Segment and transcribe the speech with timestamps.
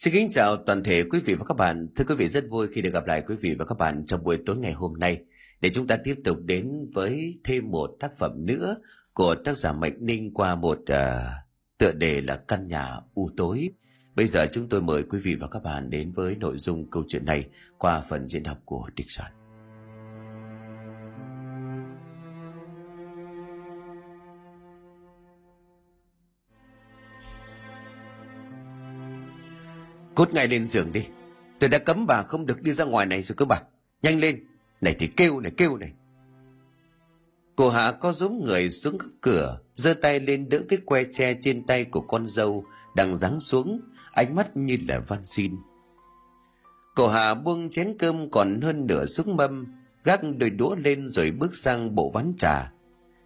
[0.00, 1.88] Xin kính chào toàn thể quý vị và các bạn.
[1.96, 4.24] Thưa quý vị rất vui khi được gặp lại quý vị và các bạn trong
[4.24, 5.20] buổi tối ngày hôm nay
[5.60, 8.76] để chúng ta tiếp tục đến với thêm một tác phẩm nữa
[9.12, 10.96] của tác giả Mạnh Ninh qua một uh,
[11.78, 13.68] tựa đề là Căn nhà u tối.
[14.14, 17.04] Bây giờ chúng tôi mời quý vị và các bạn đến với nội dung câu
[17.08, 17.44] chuyện này
[17.78, 19.39] qua phần diễn đọc của Địch Soạn.
[30.20, 31.06] Cút ngay lên giường đi.
[31.58, 33.60] Tôi đã cấm bà không được đi ra ngoài này rồi cơ bà.
[34.02, 34.44] Nhanh lên.
[34.80, 35.92] Này thì kêu này kêu này.
[37.56, 41.66] Cô Hạ có giống người xuống cửa, giơ tay lên đỡ cái que tre trên
[41.66, 42.64] tay của con dâu
[42.96, 43.80] đang giáng xuống,
[44.12, 45.56] ánh mắt như là van xin.
[46.94, 49.66] Cô Hạ buông chén cơm còn hơn nửa xuống mâm,
[50.04, 52.72] gác đôi đũa lên rồi bước sang bộ ván trà.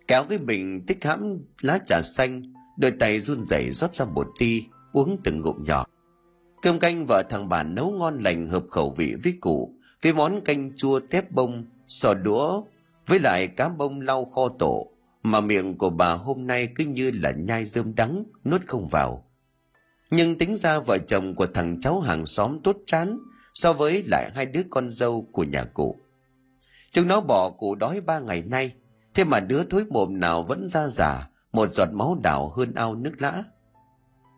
[0.09, 2.43] Kéo cái bình tích hãm lá trà xanh,
[2.79, 5.85] đôi tay run rẩy rót ra một ti, uống từng ngụm nhỏ.
[6.65, 10.45] Cơm canh vợ thằng bản nấu ngon lành hợp khẩu vị với cụ, với món
[10.45, 12.63] canh chua tép bông, sò đũa,
[13.07, 14.87] với lại cá bông lau kho tổ,
[15.23, 19.25] mà miệng của bà hôm nay cứ như là nhai rơm đắng, nuốt không vào.
[20.11, 23.19] Nhưng tính ra vợ chồng của thằng cháu hàng xóm tốt chán
[23.55, 25.97] so với lại hai đứa con dâu của nhà cụ.
[26.93, 28.73] Chúng nó bỏ cụ đói ba ngày nay,
[29.15, 32.95] thế mà đứa thối mồm nào vẫn ra giả, một giọt máu đảo hơn ao
[32.95, 33.45] nước lã.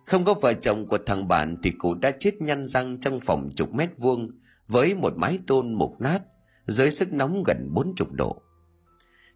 [0.07, 3.51] Không có vợ chồng của thằng bạn thì cụ đã chết nhăn răng trong phòng
[3.57, 4.31] chục mét vuông
[4.69, 6.23] với một mái tôn mục nát
[6.67, 8.43] dưới sức nóng gần bốn chục độ.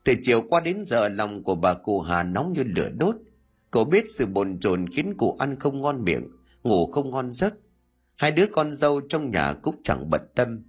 [0.04, 3.16] Từ chiều qua đến giờ lòng của bà cụ Hà nóng như lửa đốt.
[3.70, 6.28] Cậu biết sự bồn chồn khiến cụ ăn không ngon miệng,
[6.62, 7.54] ngủ không ngon giấc.
[8.16, 10.62] Hai đứa con dâu trong nhà cũng chẳng bận tâm.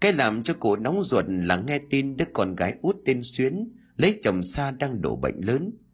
[0.00, 3.68] Cái làm cho cụ nóng ruột là nghe tin đứa con gái út tên Xuyến
[3.96, 5.70] lấy chồng xa đang đổ bệnh lớn–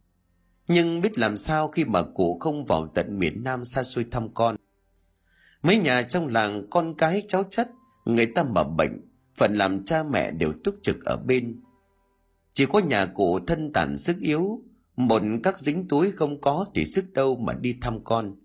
[0.68, 4.34] nhưng biết làm sao khi mà cụ không vào tận miền Nam xa xôi thăm
[4.34, 4.56] con.
[5.62, 7.70] Mấy nhà trong làng con cái cháu chất,
[8.04, 9.00] người ta mà bệnh,
[9.36, 11.60] phần làm cha mẹ đều túc trực ở bên.
[12.52, 14.62] Chỉ có nhà cụ thân tàn sức yếu,
[14.96, 18.36] một các dính túi không có thì sức đâu mà đi thăm con.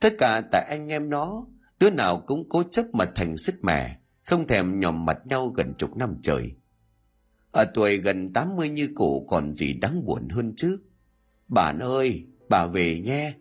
[0.00, 1.46] Tất cả tại anh em nó,
[1.78, 5.74] đứa nào cũng cố chấp mà thành sức mẻ, không thèm nhòm mặt nhau gần
[5.78, 6.52] chục năm trời.
[7.52, 10.78] Ở tuổi gần 80 như cụ còn gì đáng buồn hơn chứ.
[11.48, 13.32] Bạn ơi, bà về nhé.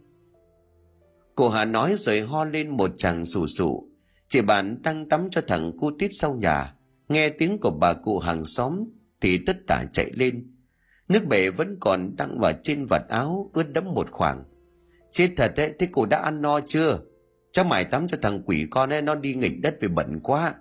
[1.36, 3.90] Cô Hà nói rồi ho lên một chàng sù sụ.
[4.28, 6.74] Chị bạn đang tắm cho thằng cu tít sau nhà.
[7.10, 8.84] Nghe tiếng của bà cụ hàng xóm
[9.22, 10.56] thì tất tả chạy lên.
[11.08, 14.44] Nước bể vẫn còn đăng vào trên vạt áo ướt đẫm một khoảng.
[15.12, 17.00] Chết thật đấy, thế cô đã ăn no chưa?
[17.52, 20.56] Cháu mải tắm cho thằng quỷ con ấy nó đi nghịch đất vì bẩn quá.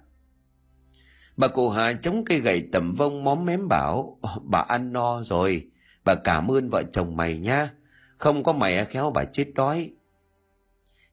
[1.37, 5.23] Bà cụ Hà chống cây gậy tầm vông móm mém bảo, ờ, bà ăn no
[5.23, 5.71] rồi,
[6.05, 7.71] Bà cảm ơn vợ chồng mày nha.
[8.17, 9.91] Không có mày khéo bà chết đói.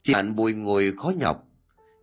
[0.01, 1.47] Chị Hạn bùi ngồi khó nhọc.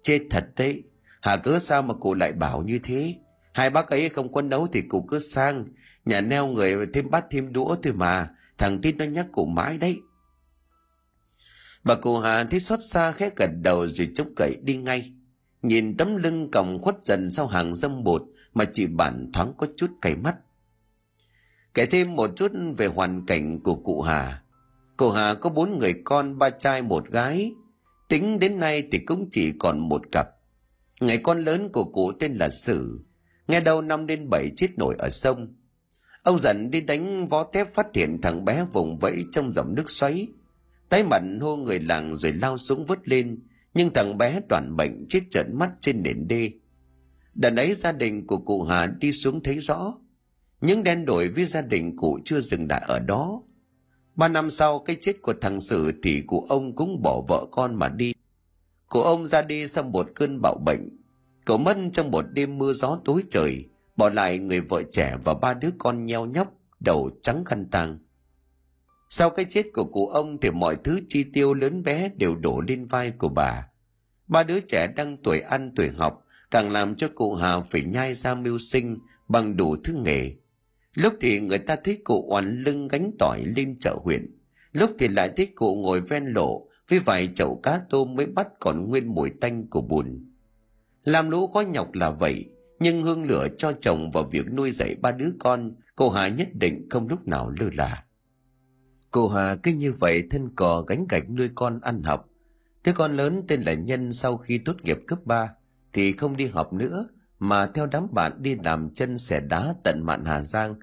[0.02, 0.82] Chết thật đấy.
[1.20, 3.14] Hà cớ sao mà cụ lại bảo như thế?
[3.52, 5.64] Hai bác ấy không có nấu thì cụ cứ sang.
[6.04, 8.28] Nhà neo người thêm bát thêm đũa thôi mà.
[8.58, 10.00] Thằng Tít nó nhắc cụ mãi đấy.
[11.84, 15.12] Bà cụ Hà thấy xót xa khẽ gật đầu rồi chống cậy đi ngay.
[15.62, 18.22] Nhìn tấm lưng còng khuất dần sau hàng dâm bột
[18.54, 20.36] mà chị bản thoáng có chút cay mắt.
[21.76, 24.42] Kể thêm một chút về hoàn cảnh của cụ Hà.
[24.96, 27.52] Cụ Hà có bốn người con, ba trai một gái.
[28.08, 30.28] Tính đến nay thì cũng chỉ còn một cặp.
[31.00, 33.00] Ngày con lớn của cụ tên là Sử.
[33.48, 35.54] Nghe đầu năm đến bảy chết nổi ở sông.
[36.22, 39.90] Ông dần đi đánh vó tép phát hiện thằng bé vùng vẫy trong dòng nước
[39.90, 40.26] xoáy.
[40.88, 43.38] Tái mặn hô người làng rồi lao xuống vớt lên.
[43.74, 46.50] Nhưng thằng bé toàn bệnh chết trợn mắt trên nền đê.
[47.34, 49.94] Đợt ấy gia đình của cụ Hà đi xuống thấy rõ
[50.60, 53.42] những đen đổi với gia đình cụ chưa dừng lại ở đó.
[54.14, 57.74] Ba năm sau cái chết của thằng Sử thì cụ ông cũng bỏ vợ con
[57.74, 58.14] mà đi.
[58.88, 60.88] Cụ ông ra đi sau một cơn bạo bệnh.
[61.44, 63.64] Cậu mất trong một đêm mưa gió tối trời,
[63.96, 67.98] bỏ lại người vợ trẻ và ba đứa con nheo nhóc, đầu trắng khăn tang.
[69.08, 72.60] Sau cái chết của cụ ông thì mọi thứ chi tiêu lớn bé đều đổ
[72.60, 73.68] lên vai của bà.
[74.28, 78.14] Ba đứa trẻ đang tuổi ăn tuổi học càng làm cho cụ Hà phải nhai
[78.14, 78.98] ra mưu sinh
[79.28, 80.34] bằng đủ thứ nghề
[80.96, 84.36] Lúc thì người ta thấy cụ oằn lưng gánh tỏi lên chợ huyện.
[84.72, 88.46] Lúc thì lại thấy cụ ngồi ven lộ với vài chậu cá tôm mới bắt
[88.60, 90.32] còn nguyên mùi tanh của bùn.
[91.04, 92.44] Làm lũ khó nhọc là vậy,
[92.80, 96.48] nhưng hương lửa cho chồng vào việc nuôi dạy ba đứa con, cô Hà nhất
[96.54, 98.04] định không lúc nào lơ là.
[99.10, 102.28] Cô Hà cứ như vậy thân cò gánh gạch nuôi con ăn học.
[102.84, 105.50] Đứa con lớn tên là Nhân sau khi tốt nghiệp cấp 3
[105.92, 110.02] thì không đi học nữa mà theo đám bạn đi làm chân xẻ đá tận
[110.04, 110.74] mạn Hà Giang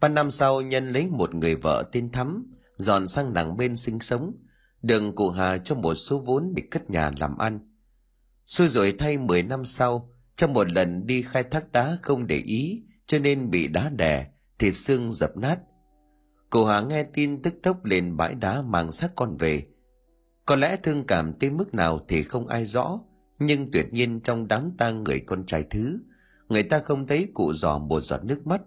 [0.00, 4.00] Ba năm sau Nhân lấy một người vợ tên Thắm, dọn sang đằng bên sinh
[4.00, 4.32] sống.
[4.82, 7.60] đường cụ Hà cho một số vốn để cất nhà làm ăn.
[8.46, 12.36] Xui rồi thay 10 năm sau, trong một lần đi khai thác đá không để
[12.36, 14.26] ý, cho nên bị đá đè,
[14.58, 15.58] thịt xương dập nát.
[16.50, 19.66] Cụ Hà nghe tin tức tốc lên bãi đá mang xác con về.
[20.46, 23.00] Có lẽ thương cảm tới mức nào thì không ai rõ,
[23.38, 25.98] nhưng tuyệt nhiên trong đám tang người con trai thứ,
[26.48, 28.60] người ta không thấy cụ giò một giọt nước mắt.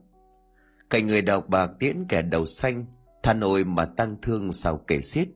[0.89, 2.85] Cảnh người đọc bạc tiễn kẻ đầu xanh,
[3.23, 5.27] thà nổi mà tăng thương sao kể xiết.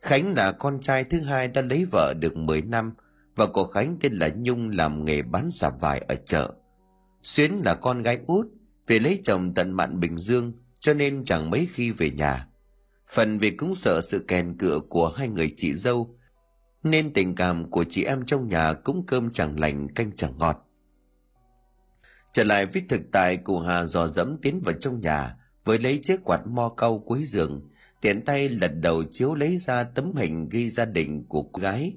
[0.00, 2.94] Khánh là con trai thứ hai đã lấy vợ được 10 năm
[3.36, 6.52] và cô Khánh tên là Nhung làm nghề bán xà vải ở chợ.
[7.22, 8.46] Xuyến là con gái út,
[8.86, 12.48] vì lấy chồng tận mạn Bình Dương cho nên chẳng mấy khi về nhà.
[13.08, 16.18] Phần vì cũng sợ sự kèn cựa của hai người chị dâu,
[16.90, 20.66] nên tình cảm của chị em trong nhà cũng cơm chẳng lành canh chẳng ngọt.
[22.32, 26.00] Trở lại với thực tại cụ Hà dò dẫm tiến vào trong nhà với lấy
[26.02, 27.68] chiếc quạt mo cau cuối giường,
[28.00, 31.96] tiện tay lật đầu chiếu lấy ra tấm hình ghi gia đình của cô gái.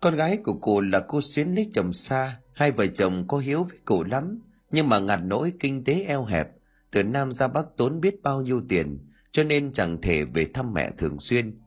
[0.00, 3.62] Con gái của cụ là cô Xuyến lấy chồng xa, hai vợ chồng có hiếu
[3.62, 6.48] với cụ lắm, nhưng mà ngặt nỗi kinh tế eo hẹp,
[6.90, 8.98] từ Nam ra Bắc tốn biết bao nhiêu tiền,
[9.30, 11.60] cho nên chẳng thể về thăm mẹ thường xuyên.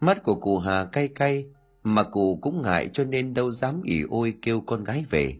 [0.00, 1.46] Mắt của cụ Hà cay cay,
[1.82, 5.36] mà cụ cũng ngại cho nên đâu dám ỉ ôi kêu con gái về.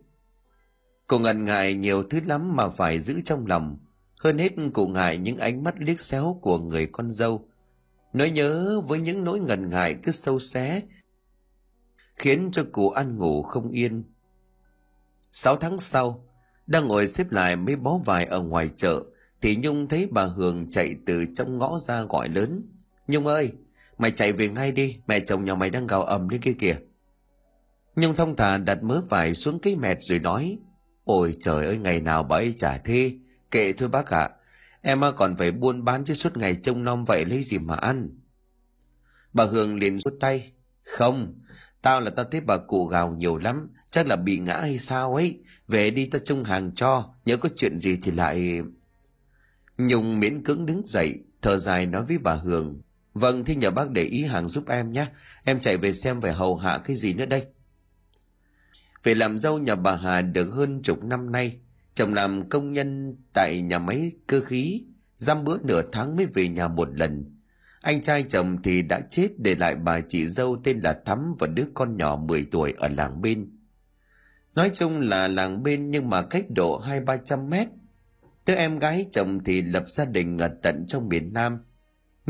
[1.07, 3.79] Cụ ngần ngại nhiều thứ lắm mà phải giữ trong lòng,
[4.19, 7.49] hơn hết cụ ngại những ánh mắt liếc xéo của người con dâu.
[8.13, 10.83] Nỗi nhớ với những nỗi ngần ngại cứ sâu xé,
[12.17, 14.05] khiến cho cụ ăn ngủ không yên.
[15.33, 16.25] Sáu tháng sau,
[16.67, 19.05] đang ngồi xếp lại mấy bó vải ở ngoài chợ,
[19.41, 22.63] thì Nhung thấy bà Hường chạy từ trong ngõ ra gọi lớn.
[23.09, 23.53] Nhung ơi,
[24.01, 26.77] mày chạy về ngay đi, mẹ chồng nhà mày đang gào ầm lên kia kìa.
[27.97, 30.59] Nhung thông thả đặt mớ vải xuống cái mẹt rồi nói,
[31.05, 33.19] Ôi trời ơi, ngày nào bà ấy trả thế,
[33.51, 34.31] kệ thôi bác ạ,
[34.83, 38.09] em còn phải buôn bán chứ suốt ngày trông nom vậy lấy gì mà ăn.
[39.33, 40.53] Bà Hương liền rút tay,
[40.83, 41.41] không,
[41.83, 45.15] tao là tao thấy bà cụ gào nhiều lắm, chắc là bị ngã hay sao
[45.15, 48.61] ấy, về đi tao trông hàng cho, nhớ có chuyện gì thì lại...
[49.79, 52.81] Nhung miễn cưỡng đứng dậy, thở dài nói với bà Hương.
[53.15, 55.07] Vâng, thế nhờ bác để ý hàng giúp em nhé.
[55.45, 57.47] Em chạy về xem phải hầu hạ cái gì nữa đây.
[59.03, 61.61] Về làm dâu nhà bà Hà được hơn chục năm nay.
[61.95, 64.85] Chồng làm công nhân tại nhà máy cơ khí,
[65.17, 67.37] giam bữa nửa tháng mới về nhà một lần.
[67.81, 71.47] Anh trai chồng thì đã chết để lại bà chị dâu tên là Thắm và
[71.47, 73.51] đứa con nhỏ 10 tuổi ở làng bên.
[74.55, 77.69] Nói chung là làng bên nhưng mà cách độ hai ba trăm mét.
[78.47, 81.59] Đứa em gái chồng thì lập gia đình ở tận trong miền Nam.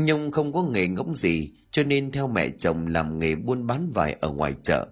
[0.05, 3.89] Nhung không có nghề ngỗng gì cho nên theo mẹ chồng làm nghề buôn bán
[3.89, 4.87] vải ở ngoài chợ.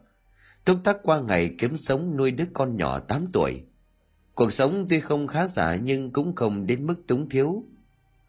[0.65, 3.61] Túc tắc qua ngày kiếm sống nuôi đứa con nhỏ 8 tuổi.
[4.35, 7.63] Cuộc sống tuy không khá giả nhưng cũng không đến mức túng thiếu.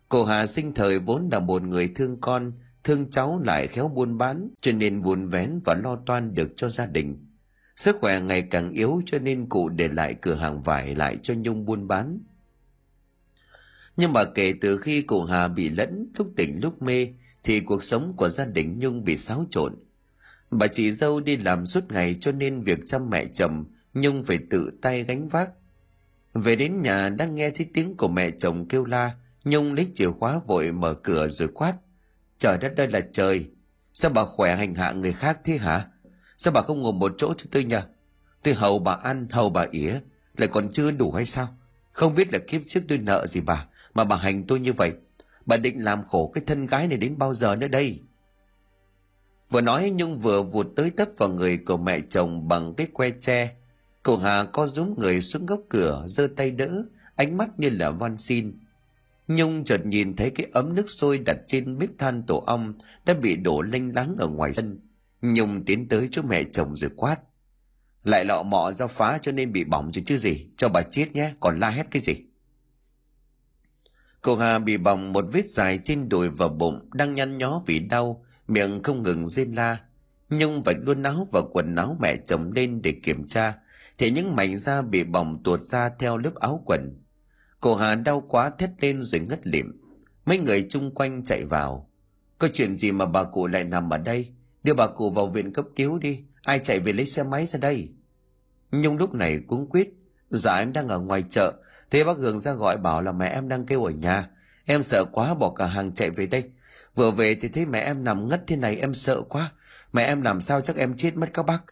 [0.08, 2.52] Cô Hà sinh thời vốn là một người thương con,
[2.84, 6.68] thương cháu lại khéo buôn bán, cho nên vùn vén và lo toan được cho
[6.68, 7.26] gia đình.
[7.76, 11.34] Sức khỏe ngày càng yếu cho nên cụ để lại cửa hàng vải lại cho
[11.34, 12.18] Nhung buôn bán.
[14.00, 17.08] Nhưng mà kể từ khi cụ Hà bị lẫn lúc tỉnh lúc mê
[17.44, 19.74] thì cuộc sống của gia đình Nhung bị xáo trộn.
[20.50, 23.64] Bà chị dâu đi làm suốt ngày cho nên việc chăm mẹ chồng
[23.94, 25.50] Nhung phải tự tay gánh vác.
[26.34, 29.14] Về đến nhà đang nghe thấy tiếng của mẹ chồng kêu la,
[29.44, 31.74] Nhung lấy chìa khóa vội mở cửa rồi quát.
[32.38, 33.48] Trời đất đây là trời,
[33.92, 35.86] sao bà khỏe hành hạ người khác thế hả?
[36.36, 37.82] Sao bà không ngồi một chỗ cho tôi nhờ?
[38.42, 40.00] Tôi hầu bà ăn, hầu bà ỉa,
[40.36, 41.56] lại còn chưa đủ hay sao?
[41.92, 44.92] Không biết là kiếp trước tôi nợ gì bà, mà bà hành tôi như vậy.
[45.46, 48.00] Bà định làm khổ cái thân gái này đến bao giờ nữa đây?
[49.50, 53.10] Vừa nói Nhung vừa vụt tới tấp vào người của mẹ chồng bằng cái que
[53.10, 53.54] tre.
[54.02, 56.84] Cậu Hà co rúm người xuống góc cửa, giơ tay đỡ,
[57.16, 58.58] ánh mắt như là van xin.
[59.28, 62.74] Nhung chợt nhìn thấy cái ấm nước sôi đặt trên bếp than tổ ong
[63.06, 64.78] đã bị đổ lênh láng ở ngoài sân.
[65.22, 67.16] Nhung tiến tới chỗ mẹ chồng rồi quát.
[68.04, 71.12] Lại lọ mọ ra phá cho nên bị bỏng rồi chứ gì, cho bà chết
[71.12, 72.14] nhé, còn la hét cái gì.
[74.22, 77.78] Cô Hà bị bỏng một vết dài trên đùi và bụng, đang nhăn nhó vì
[77.78, 79.78] đau, miệng không ngừng rên la.
[80.30, 83.54] Nhung vạch luôn áo và quần áo mẹ chồng lên để kiểm tra,
[83.98, 87.02] thì những mảnh da bị bỏng tuột ra theo lớp áo quần.
[87.60, 89.80] Cô Hà đau quá thét lên rồi ngất lịm.
[90.26, 91.90] Mấy người chung quanh chạy vào.
[92.38, 94.28] Có chuyện gì mà bà cụ lại nằm ở đây?
[94.62, 96.24] Đưa bà cụ vào viện cấp cứu đi.
[96.42, 97.88] Ai chạy về lấy xe máy ra đây?
[98.72, 99.88] Nhung lúc này cuống quýt.
[100.30, 101.52] Dạ em đang ở ngoài chợ.
[101.90, 104.28] Thế bác Hường ra gọi bảo là mẹ em đang kêu ở nhà.
[104.64, 106.44] Em sợ quá bỏ cả hàng chạy về đây.
[106.94, 109.52] Vừa về thì thấy mẹ em nằm ngất thế này em sợ quá.
[109.92, 111.62] Mẹ em làm sao chắc em chết mất các bác.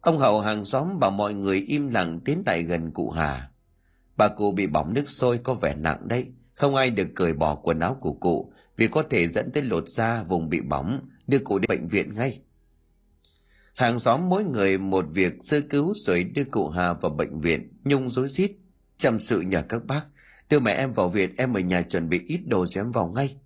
[0.00, 3.50] Ông hậu hàng xóm bảo mọi người im lặng tiến lại gần cụ Hà.
[4.16, 6.26] Bà cụ bị bỏng nước sôi có vẻ nặng đấy.
[6.54, 9.88] Không ai được cởi bỏ quần áo của cụ vì có thể dẫn tới lột
[9.88, 12.40] da vùng bị bỏng, đưa cụ đến bệnh viện ngay.
[13.74, 17.72] Hàng xóm mỗi người một việc sơ cứu rồi đưa cụ Hà vào bệnh viện,
[17.84, 18.52] Nhung rối rít,
[18.98, 20.02] chăm sự nhờ các bác,
[20.50, 23.06] đưa mẹ em vào viện, em ở nhà chuẩn bị ít đồ rồi em vào
[23.06, 23.36] ngay.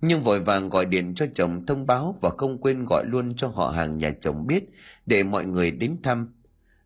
[0.00, 3.48] Nhưng vội vàng gọi điện cho chồng thông báo và không quên gọi luôn cho
[3.48, 4.64] họ hàng nhà chồng biết
[5.06, 6.32] để mọi người đến thăm.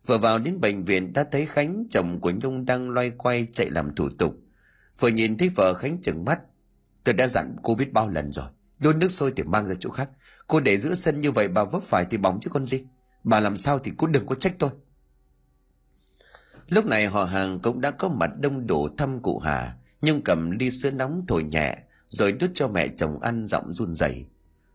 [0.05, 3.69] Vừa vào đến bệnh viện đã thấy Khánh, chồng của Nhung đang loay quay chạy
[3.69, 4.35] làm thủ tục.
[4.99, 6.39] Vừa nhìn thấy vợ Khánh chừng mắt.
[7.03, 8.45] Tôi đã dặn cô biết bao lần rồi.
[8.79, 10.09] Đun nước sôi thì mang ra chỗ khác.
[10.47, 12.83] Cô để giữa sân như vậy bà vấp phải thì bóng chứ con gì.
[13.23, 14.69] Bà làm sao thì cũng đừng có trách tôi.
[16.71, 19.75] Lúc này họ hàng cũng đã có mặt đông đủ thăm cụ Hà.
[20.01, 23.95] nhưng cầm ly sữa nóng thổi nhẹ, rồi đút cho mẹ chồng ăn giọng run
[23.95, 24.25] rẩy.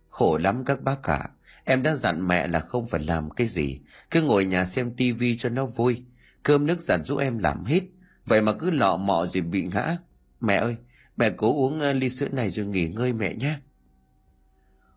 [0.08, 1.28] Khổ lắm các bác cả
[1.64, 5.36] em đã dặn mẹ là không phải làm cái gì, cứ ngồi nhà xem tivi
[5.36, 6.02] cho nó vui.
[6.42, 7.80] Cơm nước dặn giúp em làm hết,
[8.26, 9.96] vậy mà cứ lọ mọ rồi bị ngã.
[10.40, 10.76] Mẹ ơi,
[11.16, 13.58] mẹ cố uống ờ, ly sữa này rồi nghỉ ngơi mẹ nhé.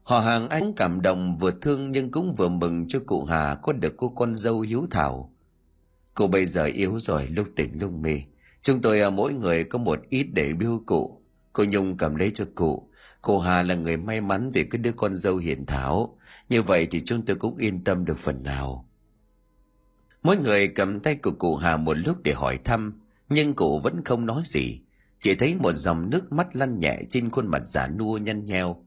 [0.04, 3.74] Họ hàng anh cảm động vừa thương nhưng cũng vừa mừng cho cụ hà có
[3.74, 5.34] được cô con dâu hiếu thảo
[6.20, 8.22] cô bây giờ yếu rồi lúc tỉnh lúc mê
[8.62, 11.20] chúng tôi à, mỗi người có một ít để biêu cụ
[11.54, 12.90] Cô Nhung cầm lấy cho cụ.
[13.22, 16.18] Cô Hà là người may mắn vì cái đứa con dâu hiền thảo.
[16.50, 18.90] Như vậy thì chúng tôi cũng yên tâm được phần nào.
[20.24, 24.04] Mỗi người cầm tay của cụ Hà một lúc để hỏi thăm, nhưng cụ vẫn
[24.06, 24.82] không nói gì.
[25.22, 28.86] Chỉ thấy một dòng nước mắt lăn nhẹ trên khuôn mặt giả nua nhăn nheo.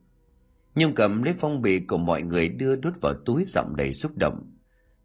[0.74, 4.12] Nhung cầm lấy phong bì của mọi người đưa đút vào túi giọng đầy xúc
[4.16, 4.52] động.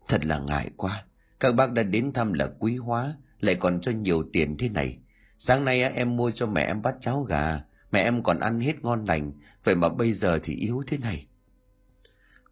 [0.08, 1.06] Thật là ngại quá,
[1.40, 4.98] các bác đã đến thăm là quý hóa, lại còn cho nhiều tiền thế này.
[5.38, 8.82] Sáng nay em mua cho mẹ em bát cháo gà, mẹ em còn ăn hết
[8.82, 9.32] ngon lành,
[9.64, 11.28] vậy mà bây giờ thì yếu thế này.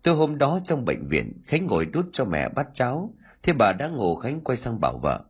[0.03, 3.13] Từ hôm đó trong bệnh viện, Khánh ngồi đút cho mẹ bát cháo,
[3.43, 5.23] thế bà đã ngủ Khánh quay sang bảo vợ.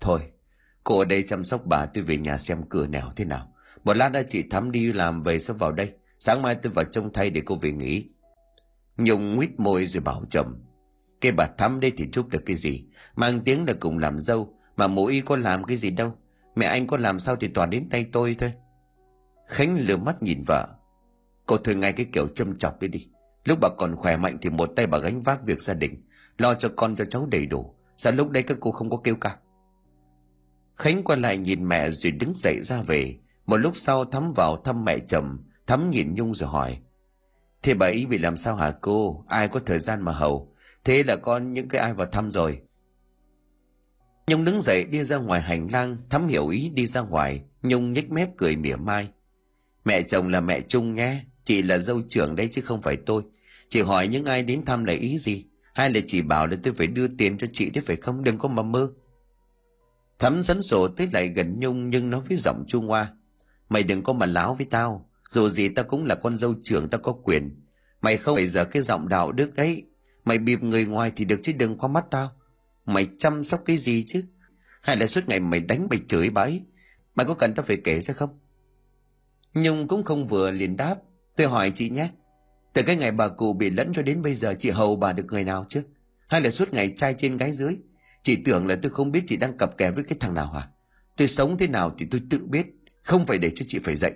[0.00, 0.20] Thôi,
[0.84, 3.54] cô ở đây chăm sóc bà tôi về nhà xem cửa nẻo thế nào.
[3.84, 6.84] Một lát đã chị Thắm đi làm về sẽ vào đây, sáng mai tôi vào
[6.84, 8.04] trông thay để cô về nghỉ.
[8.96, 10.64] Nhung nguyết môi rồi bảo chồng.
[11.20, 12.84] Cái bà Thắm đây thì giúp được cái gì,
[13.20, 16.14] mang tiếng là cùng làm dâu, mà mỗi có làm cái gì đâu
[16.54, 18.52] Mẹ anh có làm sao thì toàn đến tay tôi thôi.
[19.46, 20.68] Khánh lừa mắt nhìn vợ.
[21.46, 23.08] Cô thử ngay cái kiểu châm chọc đi đi.
[23.44, 26.06] Lúc bà còn khỏe mạnh thì một tay bà gánh vác việc gia đình.
[26.38, 27.74] Lo cho con cho cháu đầy đủ.
[27.96, 29.36] Sao lúc đấy các cô không có kêu ca?
[30.76, 33.18] Khánh quay lại nhìn mẹ rồi đứng dậy ra về.
[33.46, 35.38] Một lúc sau Thắm vào thăm mẹ chồng.
[35.66, 36.78] Thắm nhìn Nhung rồi hỏi.
[37.62, 39.24] Thế bà ý bị làm sao hả cô?
[39.28, 40.54] Ai có thời gian mà hầu?
[40.84, 42.62] Thế là con những cái ai vào thăm rồi?
[44.30, 47.92] Nhung đứng dậy đi ra ngoài hành lang, thắm hiểu ý đi ra ngoài, Nhung
[47.92, 49.08] nhếch mép cười mỉa mai.
[49.84, 53.22] Mẹ chồng là mẹ Trung nghe, chị là dâu trưởng đấy chứ không phải tôi.
[53.68, 55.44] Chị hỏi những ai đến thăm là ý gì?
[55.74, 58.24] Hay là chị bảo là tôi phải đưa tiền cho chị đấy phải không?
[58.24, 58.90] Đừng có mà mơ.
[60.18, 63.12] Thắm dẫn sổ tới lại gần Nhung nhưng nói với giọng chua hoa.
[63.68, 65.08] Mày đừng có mà láo với tao.
[65.30, 67.64] Dù gì tao cũng là con dâu trưởng tao có quyền.
[68.02, 69.84] Mày không phải giờ cái giọng đạo đức đấy.
[70.24, 72.30] Mày bịp người ngoài thì được chứ đừng qua mắt tao.
[72.90, 74.22] Mày chăm sóc cái gì chứ?
[74.82, 76.62] Hay là suốt ngày mày đánh mày chửi bái?
[77.14, 78.38] Mày có cần tao phải kể ra không?
[79.54, 80.96] Nhung cũng không vừa liền đáp.
[81.36, 82.10] Tôi hỏi chị nhé.
[82.72, 85.26] Từ cái ngày bà cụ bị lẫn cho đến bây giờ chị hầu bà được
[85.26, 85.82] người nào chứ?
[86.28, 87.76] Hay là suốt ngày trai trên gái dưới?
[88.22, 90.68] Chị tưởng là tôi không biết chị đang cặp kè với cái thằng nào hả?
[91.16, 92.66] Tôi sống thế nào thì tôi tự biết.
[93.02, 94.12] Không phải để cho chị phải dạy.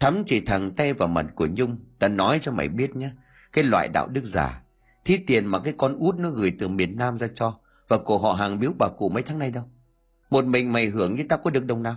[0.00, 1.78] Thắm chỉ thằng tay vào mặt của Nhung.
[1.98, 3.10] Ta nói cho mày biết nhé.
[3.52, 4.62] Cái loại đạo đức giả
[5.06, 7.58] Thí tiền mà cái con út nó gửi từ miền Nam ra cho
[7.88, 9.64] và của họ hàng biếu bà cụ mấy tháng nay đâu.
[10.30, 11.96] Một mình mày hưởng như tao có được đồng nào.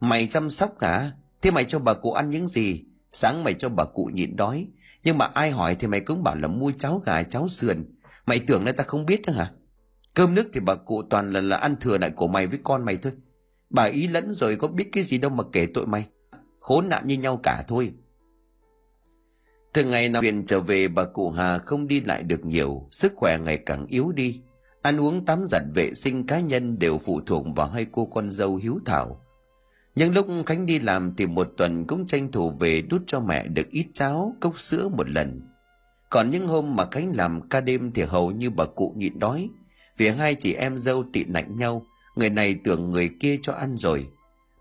[0.00, 1.12] Mày chăm sóc cả.
[1.42, 2.84] Thế mày cho bà cụ ăn những gì?
[3.12, 4.68] Sáng mày cho bà cụ nhịn đói.
[5.04, 7.84] Nhưng mà ai hỏi thì mày cũng bảo là mua cháo gà, cháo sườn.
[8.26, 9.52] Mày tưởng là ta không biết nữa hả?
[10.14, 12.84] Cơm nước thì bà cụ toàn là là ăn thừa lại của mày với con
[12.84, 13.12] mày thôi.
[13.70, 16.06] Bà ý lẫn rồi có biết cái gì đâu mà kể tội mày.
[16.60, 17.92] Khốn nạn như nhau cả thôi.
[19.72, 23.12] Từ ngày nào viện trở về bà cụ Hà không đi lại được nhiều, sức
[23.16, 24.40] khỏe ngày càng yếu đi.
[24.82, 28.30] Ăn uống tắm giặt vệ sinh cá nhân đều phụ thuộc vào hai cô con
[28.30, 29.24] dâu hiếu thảo.
[29.94, 33.46] Nhưng lúc Khánh đi làm thì một tuần cũng tranh thủ về đút cho mẹ
[33.48, 35.40] được ít cháo, cốc sữa một lần.
[36.10, 39.48] Còn những hôm mà Khánh làm ca đêm thì hầu như bà cụ nhịn đói.
[39.96, 41.86] Vì hai chị em dâu tị nạnh nhau,
[42.16, 44.06] người này tưởng người kia cho ăn rồi.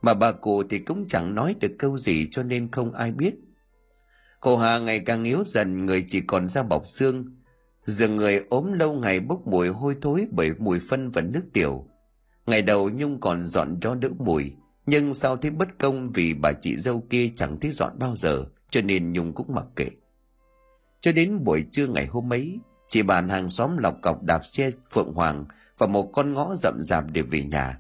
[0.02, 3.34] Mà bà cụ thì cũng chẳng nói được câu gì cho nên không ai biết–
[4.42, 7.26] Cô Hà ngày càng yếu dần, người chỉ còn da bọc xương.
[7.84, 11.86] Dường người ốm lâu ngày bốc mùi hôi thối bởi mùi phân và nước tiểu.
[12.46, 14.54] Ngày đầu Nhung còn dọn cho đỡ mùi,
[14.86, 18.46] nhưng sau thấy bất công vì bà chị dâu kia chẳng thấy dọn bao giờ,
[18.70, 19.88] cho nên Nhung cũng mặc kệ.
[21.02, 24.72] Cho đến buổi trưa ngày hôm ấy, chị bàn hàng xóm lọc cọc đạp xe
[24.92, 25.46] Phượng Hoàng
[25.78, 27.80] và một con ngõ rậm rạp để về nhà.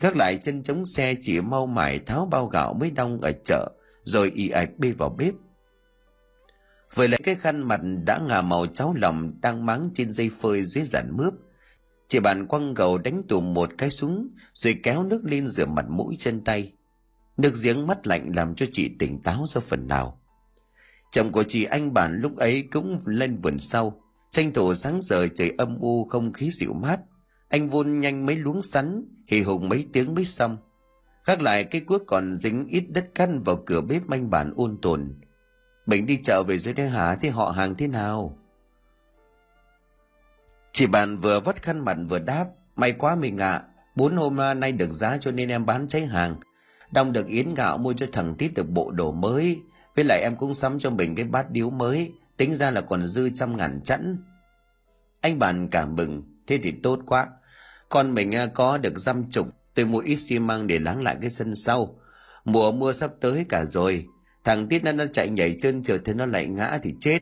[0.00, 3.70] Gác lại chân chống xe chỉ mau mải tháo bao gạo mới đong ở chợ
[4.04, 5.34] rồi ì ạch bê vào bếp
[6.96, 10.64] với lại cái khăn mặt đã ngà màu cháo lòng đang máng trên dây phơi
[10.64, 11.34] dưới dàn mướp.
[12.08, 15.84] Chị bạn quăng gầu đánh tùm một cái súng rồi kéo nước lên rửa mặt
[15.88, 16.72] mũi chân tay.
[17.36, 20.20] Nước giếng mắt lạnh làm cho chị tỉnh táo ra phần nào.
[21.12, 24.00] Chồng của chị anh bản lúc ấy cũng lên vườn sau.
[24.30, 27.00] Tranh thủ sáng giờ trời âm u không khí dịu mát.
[27.48, 30.56] Anh vun nhanh mấy luống sắn, hì hùng mấy tiếng mới xong.
[31.24, 34.78] Khác lại cái cuốc còn dính ít đất cắt vào cửa bếp anh bản ôn
[34.82, 35.14] tồn
[35.86, 37.14] mình đi chợ về dưới đây hả?
[37.14, 38.38] Thế họ hàng thế nào?
[40.72, 42.46] Chị bạn vừa vắt khăn mặt vừa đáp.
[42.76, 43.52] May quá mình ạ.
[43.52, 43.62] À.
[43.94, 46.36] Bốn hôm nay được giá cho nên em bán cháy hàng.
[46.90, 49.60] Đông được yến gạo mua cho thằng Tít được bộ đồ mới.
[49.96, 52.12] Với lại em cũng sắm cho mình cái bát điếu mới.
[52.36, 54.18] Tính ra là còn dư trăm ngàn chẵn.
[55.20, 56.22] Anh bạn cảm mừng.
[56.46, 57.26] Thế thì tốt quá.
[57.88, 59.46] Con mình à, có được dăm chục.
[59.74, 61.98] Tôi mua ít xi măng để láng lại cái sân sau.
[62.44, 64.06] Mùa mưa sắp tới cả rồi
[64.46, 67.18] Thằng Tiết nó, nó chạy nhảy chân trượt thế nó lại ngã thì chết.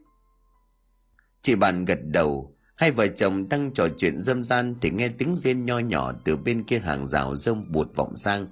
[1.43, 5.37] Chị bạn gật đầu, hai vợ chồng đang trò chuyện dâm gian thì nghe tiếng
[5.37, 8.47] riêng nho nhỏ từ bên kia hàng rào rông bụt vọng sang.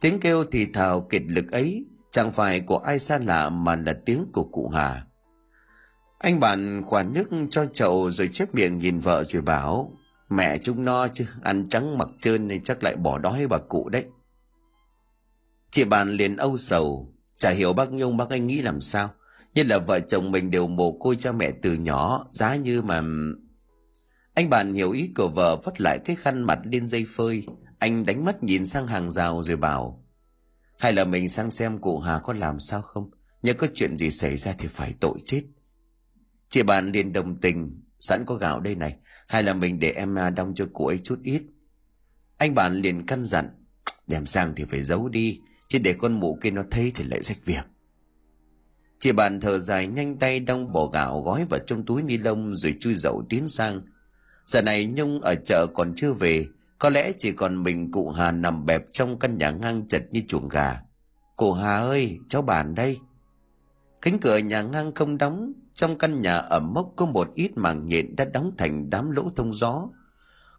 [0.00, 3.96] Tiếng kêu thì thào kiệt lực ấy chẳng phải của ai xa lạ mà là
[4.06, 5.06] tiếng của cụ Hà.
[6.18, 9.92] Anh bạn khoản nước cho chậu rồi chép miệng nhìn vợ rồi bảo
[10.28, 13.88] Mẹ chúng no chứ ăn trắng mặc trơn nên chắc lại bỏ đói bà cụ
[13.88, 14.04] đấy.
[15.70, 19.10] Chị bạn liền âu sầu Chả hiểu bác Nhung bác anh nghĩ làm sao.
[19.54, 23.02] nhất là vợ chồng mình đều mồ côi cha mẹ từ nhỏ, giá như mà...
[24.34, 27.46] Anh bạn hiểu ý của vợ vất lại cái khăn mặt lên dây phơi.
[27.78, 30.04] Anh đánh mắt nhìn sang hàng rào rồi bảo.
[30.78, 33.10] Hay là mình sang xem cụ Hà có làm sao không?
[33.42, 35.42] Nhớ có chuyện gì xảy ra thì phải tội chết.
[36.48, 38.96] Chị bạn liền đồng tình, sẵn có gạo đây này.
[39.26, 41.42] Hay là mình để em à, đong cho cụ ấy chút ít.
[42.36, 43.48] Anh bạn liền căn dặn.
[44.06, 45.40] Đem sang thì phải giấu đi
[45.74, 47.66] chứ để con mụ kia nó thấy thì lại rách việc.
[48.98, 52.56] Chị bạn thở dài nhanh tay đong bò gạo gói vào trong túi ni lông
[52.56, 53.82] rồi chui dậu tiến sang.
[54.46, 56.46] Giờ này nhung ở chợ còn chưa về,
[56.78, 60.22] có lẽ chỉ còn mình cụ hà nằm bẹp trong căn nhà ngang chật như
[60.28, 60.80] chuồng gà.
[61.36, 62.98] Cụ hà ơi, cháu bàn đây.
[64.02, 67.88] Cánh cửa nhà ngang không đóng, trong căn nhà ẩm mốc có một ít màng
[67.88, 69.88] nhện đã đóng thành đám lỗ thông gió.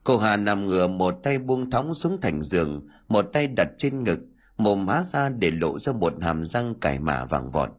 [0.03, 4.03] Cô hà nằm ngửa một tay buông thõng xuống thành giường, một tay đặt trên
[4.03, 4.19] ngực
[4.57, 7.69] mồm há ra để lộ ra một hàm răng cải mạ vàng vọt.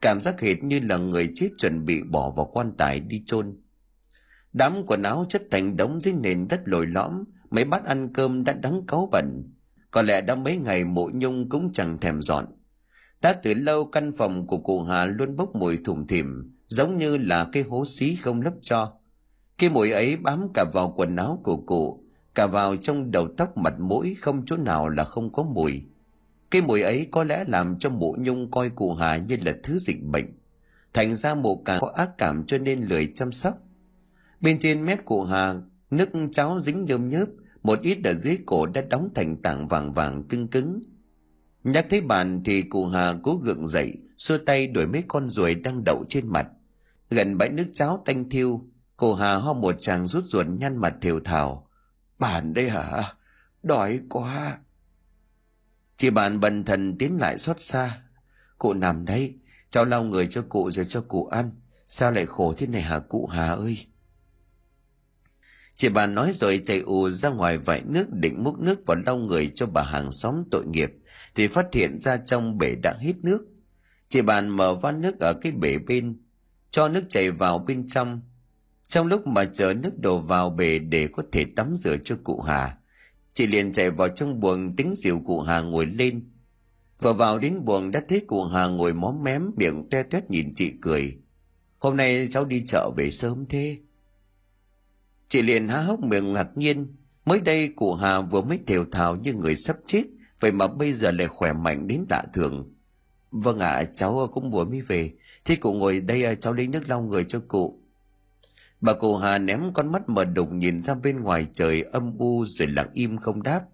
[0.00, 3.56] Cảm giác hệt như là người chết chuẩn bị bỏ vào quan tài đi chôn.
[4.52, 8.44] Đám quần áo chất thành đống dưới nền đất lồi lõm, mấy bát ăn cơm
[8.44, 9.52] đã đắng cáu bẩn.
[9.90, 12.46] Có lẽ đã mấy ngày mộ nhung cũng chẳng thèm dọn.
[13.20, 17.16] Đã từ lâu căn phòng của cụ hà luôn bốc mùi thủng thỉm, giống như
[17.16, 18.92] là cái hố xí không lấp cho.
[19.58, 22.04] Cái mùi ấy bám cả vào quần áo của cụ,
[22.34, 25.82] cả vào trong đầu tóc mặt mũi không chỗ nào là không có mùi
[26.52, 29.78] cái mùi ấy có lẽ làm cho mụ nhung coi cụ hà như là thứ
[29.78, 30.26] dịch bệnh.
[30.92, 33.58] Thành ra mụ càng có ác cảm cho nên lười chăm sóc.
[34.40, 35.54] Bên trên mép cụ hà,
[35.90, 37.26] nước cháo dính nhơm nhớp,
[37.62, 40.80] một ít ở dưới cổ đã đóng thành tảng vàng vàng cứng cứng.
[41.64, 45.54] Nhắc thấy bàn thì cụ hà cố gượng dậy, xua tay đuổi mấy con ruồi
[45.54, 46.46] đang đậu trên mặt.
[47.10, 48.64] Gần bãi nước cháo tanh thiêu,
[48.96, 51.68] cụ hà ho một tràng rút ruột nhăn mặt thều thào.
[52.18, 53.02] Bàn đây hả?
[53.62, 54.58] Đói quá.
[56.02, 58.02] Chị bạn bần thần tiến lại xót xa.
[58.58, 59.34] Cụ nằm đấy,
[59.70, 61.50] cháu lau người cho cụ rồi cho cụ ăn.
[61.88, 63.86] Sao lại khổ thế này hả cụ Hà ơi?
[65.76, 69.16] Chị bạn nói rồi chạy ù ra ngoài vải nước định múc nước vào lau
[69.16, 70.92] người cho bà hàng xóm tội nghiệp
[71.34, 73.46] thì phát hiện ra trong bể đã hít nước.
[74.08, 76.22] Chị bạn mở van nước ở cái bể bên,
[76.70, 78.20] cho nước chảy vào bên trong.
[78.86, 82.40] Trong lúc mà chờ nước đổ vào bể để có thể tắm rửa cho cụ
[82.40, 82.76] Hà,
[83.34, 86.30] Chị liền chạy vào trong buồng tính dìu cụ Hà ngồi lên.
[87.00, 90.52] Vừa vào đến buồng đã thấy cụ Hà ngồi móm mém miệng toe toét nhìn
[90.54, 91.16] chị cười.
[91.78, 93.78] Hôm nay cháu đi chợ về sớm thế.
[95.28, 96.96] Chị liền há hốc miệng ngạc nhiên.
[97.24, 100.02] Mới đây cụ Hà vừa mới thều thào như người sắp chết.
[100.40, 102.74] Vậy mà bây giờ lại khỏe mạnh đến lạ thường.
[103.30, 105.12] Vâng ạ, cháu cũng vừa mới về.
[105.44, 107.81] Thế cụ ngồi đây cháu lấy nước lau người cho cụ.
[108.82, 112.44] Bà cụ Hà ném con mắt mờ đục nhìn ra bên ngoài trời âm u
[112.44, 113.64] rồi lặng im không đáp.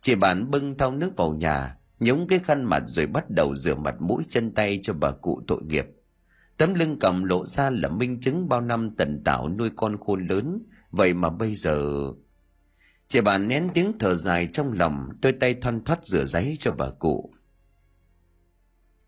[0.00, 3.74] Chị bạn bưng thau nước vào nhà, nhúng cái khăn mặt rồi bắt đầu rửa
[3.74, 5.86] mặt mũi chân tay cho bà cụ tội nghiệp.
[6.56, 10.26] Tấm lưng cầm lộ ra là minh chứng bao năm tần tạo nuôi con khôn
[10.26, 12.04] lớn, vậy mà bây giờ...
[13.08, 16.72] Chị bạn nén tiếng thở dài trong lòng, đôi tay thoăn thoắt rửa giấy cho
[16.72, 17.34] bà cụ.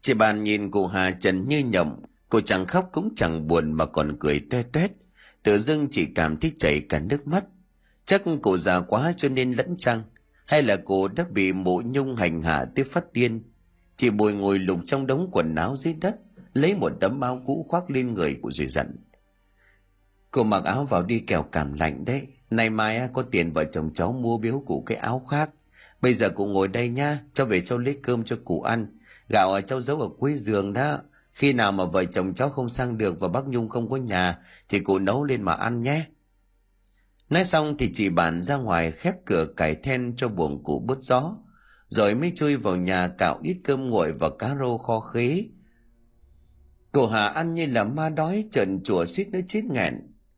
[0.01, 3.87] Chị bạn nhìn cụ Hà trần như nhộng, cô chẳng khóc cũng chẳng buồn mà
[3.87, 4.93] còn cười toe toét
[5.43, 7.45] tự dưng chỉ cảm thấy chảy cả nước mắt
[8.07, 10.03] chắc cụ già quá cho nên lẫn chăng
[10.47, 13.43] hay là cụ đã bị mộ nhung hành hạ tới phát điên
[14.03, 16.17] Chị bồi ngồi lục trong đống quần áo dưới đất,
[16.53, 18.97] lấy một tấm áo cũ khoác lên người của rồi dặn.
[20.31, 22.27] Cô mặc áo vào đi kẻo cảm lạnh đấy.
[22.51, 25.51] Nay mai có tiền vợ chồng cháu mua biếu cụ cái áo khác.
[26.01, 28.99] Bây giờ cụ ngồi đây nha, cho về cháu lấy cơm cho cụ ăn.
[29.29, 30.99] Gạo ở cháu giấu ở cuối giường đó.
[31.33, 34.39] Khi nào mà vợ chồng cháu không sang được và bác Nhung không có nhà,
[34.69, 36.05] thì cụ nấu lên mà ăn nhé.
[37.31, 40.99] Nói xong thì chị bạn ra ngoài khép cửa cải then cho buồng cụ bớt
[41.03, 41.37] gió,
[41.89, 45.45] rồi mới chui vào nhà cạo ít cơm nguội và cá rô kho khế.
[46.93, 49.95] Cụ Hà ăn như là ma đói trần chùa suýt nữa chết nghẹn.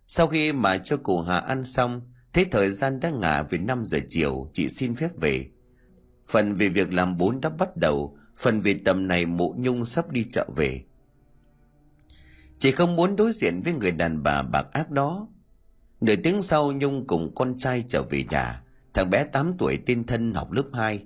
[0.06, 2.00] Sau khi mà cho cụ Hà ăn xong,
[2.32, 5.46] thấy thời gian đã ngả về 5 giờ chiều, chị xin phép về.
[6.28, 10.10] Phần vì việc làm bún đã bắt đầu, phần vì tầm này mụ nhung sắp
[10.10, 10.82] đi chợ về.
[12.58, 15.28] Chị không muốn đối diện với người đàn bà bạc ác đó,
[16.04, 18.62] Nửa tiếng sau Nhung cùng con trai trở về nhà.
[18.94, 21.02] Thằng bé 8 tuổi tin thân học lớp 2.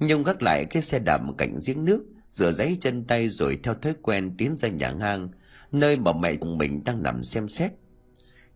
[0.00, 3.74] Nhung gác lại cái xe đạp cạnh giếng nước, rửa giấy chân tay rồi theo
[3.74, 5.28] thói quen tiến ra nhà ngang,
[5.72, 7.72] nơi mà mẹ chồng mình đang nằm xem xét.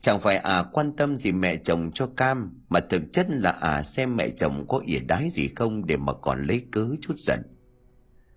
[0.01, 3.83] Chẳng phải à quan tâm gì mẹ chồng cho cam, mà thực chất là à
[3.83, 7.41] xem mẹ chồng có ỉa đái gì không để mà còn lấy cớ chút giận.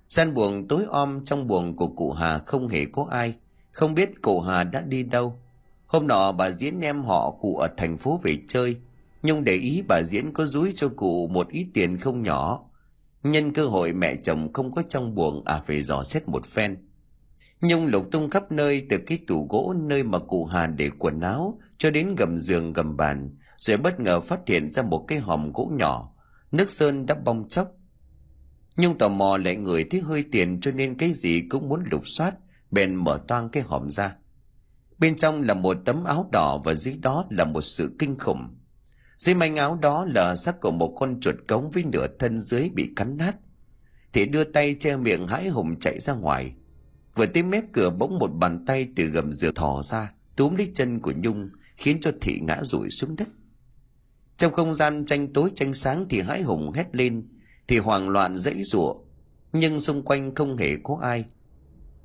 [0.10, 3.36] Gian buồng tối om trong buồng của cụ Hà không hề có ai,
[3.72, 5.40] không biết cụ Hà đã đi đâu
[5.88, 8.78] Hôm nọ bà Diễn em họ cụ ở thành phố về chơi.
[9.24, 12.64] Nhung để ý bà Diễn có dúi cho cụ một ít tiền không nhỏ.
[13.24, 16.78] Nhân cơ hội mẹ chồng không có trong buồng à về dò xét một phen.
[17.62, 21.20] Nhung lục tung khắp nơi từ cái tủ gỗ nơi mà cụ Hà để quần
[21.20, 25.20] áo cho đến gầm giường gầm bàn, rồi bất ngờ phát hiện ra một cái
[25.20, 26.12] hòm gỗ nhỏ,
[26.52, 27.68] nước sơn đã bong chóc.
[28.78, 32.08] Nhung tò mò lại người thấy hơi tiền cho nên cái gì cũng muốn lục
[32.08, 32.36] soát,
[32.72, 34.16] bèn mở toang cái hòm ra.
[34.98, 38.56] Bên trong là một tấm áo đỏ và dưới đó là một sự kinh khủng.
[39.18, 42.70] Dưới manh áo đó là xác của một con chuột cống với nửa thân dưới
[42.70, 43.36] bị cắn nát.
[44.14, 46.54] Thì đưa tay che miệng hãi hùng chạy ra ngoài.
[47.16, 50.72] Vừa tới mép cửa bỗng một bàn tay từ gầm giường thò ra, túm lấy
[50.74, 53.28] chân của Nhung, khiến cho thị ngã rụi xuống đất.
[54.38, 57.28] Trong không gian tranh tối tranh sáng thì hãi hùng hét lên,
[57.68, 58.96] thì hoảng loạn dãy rủa,
[59.54, 61.26] nhưng xung quanh không hề có ai.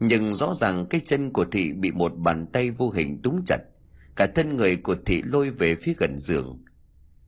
[0.01, 3.59] Nhưng rõ ràng cái chân của thị bị một bàn tay vô hình túng chặt,
[4.16, 6.64] cả thân người của thị lôi về phía gần giường.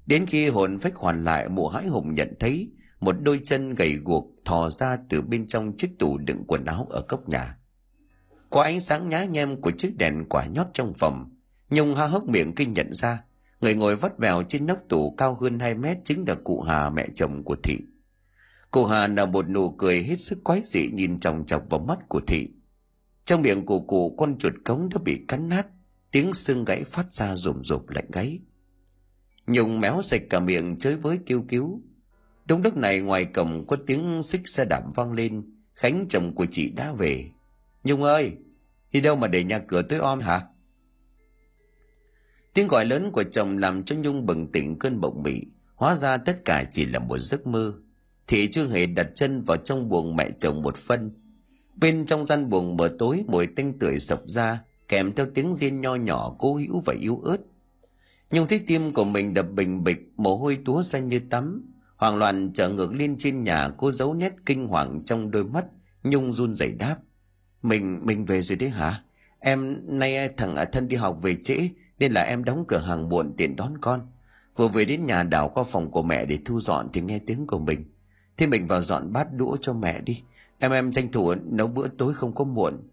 [0.07, 3.95] Đến khi hồn phách hoàn lại mụ hãi hùng nhận thấy một đôi chân gầy
[4.05, 7.57] guộc thò ra từ bên trong chiếc tủ đựng quần áo ở cốc nhà.
[8.51, 11.31] Có ánh sáng nhá nhem của chiếc đèn quả nhót trong phòng,
[11.71, 13.25] nhung ha hốc miệng kinh nhận ra,
[13.61, 16.91] người ngồi vắt vèo trên nóc tủ cao hơn 2 mét chính là cụ hà
[16.91, 17.79] mẹ chồng của thị
[18.73, 21.99] cô hà nở một nụ cười hết sức quái dị nhìn chòng chọc vào mắt
[22.09, 22.49] của thị
[23.25, 25.67] trong miệng của cụ con chuột cống đã bị cắn nát,
[26.11, 28.41] tiếng xương gãy phát ra rùm rụp lạnh gáy.
[29.47, 31.83] Nhung méo sạch cả miệng chơi với kêu cứu.
[32.47, 36.47] Đúng lúc này ngoài cổng có tiếng xích xe đạp vang lên, Khánh chồng của
[36.53, 37.31] chị đã về.
[37.85, 38.33] Nhung ơi,
[38.93, 40.41] đi đâu mà để nhà cửa tối om hả?
[42.55, 45.41] Tiếng gọi lớn của chồng làm cho Nhung bừng tỉnh cơn bộng mị,
[45.75, 47.75] hóa ra tất cả chỉ là một giấc mơ
[48.27, 51.11] thì chưa hề đặt chân vào trong buồng mẹ chồng một phân,
[51.83, 55.81] Bên trong gian buồng mờ tối mùi tanh tưởi sộc ra, kèm theo tiếng riêng
[55.81, 57.37] nho nhỏ cố hữu và yếu ớt.
[58.31, 61.69] Nhung thấy tim của mình đập bình bịch, mồ hôi túa ra như tắm.
[61.97, 65.65] hoảng loạn trở ngược lên trên nhà, cô giấu nét kinh hoàng trong đôi mắt.
[66.03, 66.97] Nhung run rẩy đáp.
[67.63, 69.03] Mình, mình về rồi đấy hả?
[69.39, 73.09] Em, nay thằng ở thân đi học về trễ, nên là em đóng cửa hàng
[73.09, 74.01] muộn tiện đón con.
[74.57, 77.47] Vừa về đến nhà đảo qua phòng của mẹ để thu dọn thì nghe tiếng
[77.47, 77.92] của mình
[78.37, 80.23] thế mình vào dọn bát đũa cho mẹ đi
[80.63, 82.89] Em em tranh thủ nấu bữa tối không có muộn.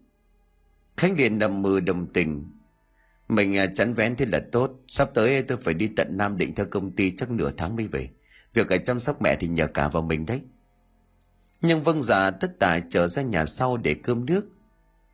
[0.96, 2.44] Khánh liền đầm mừ đồng tình.
[3.28, 4.70] Mình à, chắn vén thế là tốt.
[4.86, 7.86] Sắp tới tôi phải đi tận Nam Định theo công ty chắc nửa tháng mới
[7.86, 8.08] về.
[8.54, 10.40] Việc ở chăm sóc mẹ thì nhờ cả vào mình đấy.
[11.60, 14.46] Nhưng vâng già tất tả trở ra nhà sau để cơm nước.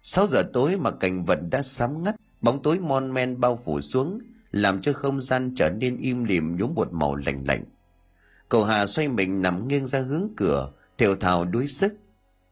[0.02, 3.80] Sáu giờ tối mà cảnh vật đã sám ngắt, bóng tối mon men bao phủ
[3.80, 4.18] xuống,
[4.50, 7.64] làm cho không gian trở nên im lìm nhúng một màu lạnh lạnh.
[8.48, 11.94] Cậu Hà xoay mình nằm nghiêng ra hướng cửa, thều thào đuối sức.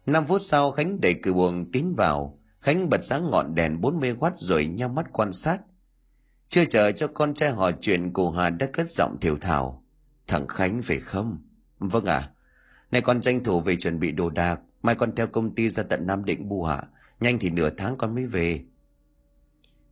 [0.06, 4.30] Năm phút sau Khánh đẩy cửa buồng tiến vào, Khánh bật sáng ngọn đèn 40W
[4.36, 5.58] rồi nhau mắt quan sát.
[6.48, 9.84] Chưa chờ cho con trai hỏi chuyện cô Hà đã cất giọng thiểu thảo.
[10.26, 11.38] Thằng Khánh phải không?
[11.78, 12.16] Vâng ạ.
[12.16, 12.30] À.
[12.90, 15.82] Này con tranh thủ về chuẩn bị đồ đạc, mai con theo công ty ra
[15.82, 16.82] tận Nam Định bu hạ,
[17.20, 18.64] nhanh thì nửa tháng con mới về.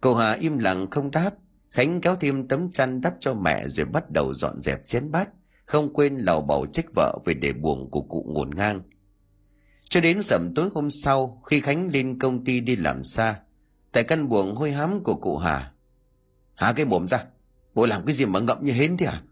[0.00, 1.30] Cô Hà im lặng không đáp,
[1.70, 5.28] Khánh kéo thêm tấm chăn đắp cho mẹ rồi bắt đầu dọn dẹp chén bát,
[5.64, 8.82] không quên lầu bầu trách vợ về để buồn của cụ ngổn ngang.
[9.88, 13.40] Cho đến sầm tối hôm sau, khi Khánh lên công ty đi làm xa,
[13.92, 15.72] tại căn buồng hôi hám của cụ Hà.
[16.54, 17.24] há cái mồm ra,
[17.74, 19.22] bộ làm cái gì mà ngậm như hến thế à?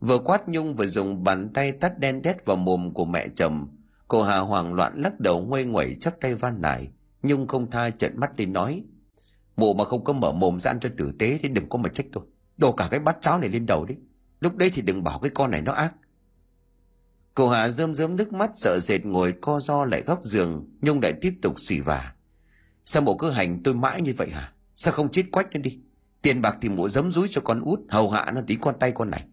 [0.00, 3.68] Vừa quát Nhung vừa dùng bàn tay tắt đen đét vào mồm của mẹ chồng,
[4.08, 6.90] Cô Hà hoảng loạn lắc đầu ngoay nguẩy chắc tay van nài.
[7.22, 8.84] Nhung không tha trận mắt lên nói.
[9.56, 11.88] Mụ mà không có mở mồm ra ăn cho tử tế thì đừng có mà
[11.88, 12.24] trách tôi.
[12.56, 13.94] Đổ cả cái bát cháo này lên đầu đi.
[14.40, 15.94] Lúc đấy thì đừng bảo cái con này nó ác.
[17.34, 20.68] Cô Hà rơm rớm nước mắt sợ sệt ngồi co do lại góc giường.
[20.80, 22.14] Nhung lại tiếp tục xỉ vả.
[22.84, 24.52] Sao mụ cứ hành tôi mãi như vậy hả?
[24.76, 25.78] Sao không chết quách lên đi?
[26.22, 28.92] Tiền bạc thì mụ giấm rúi cho con út, hầu hạ nó tí con tay
[28.92, 29.24] con này.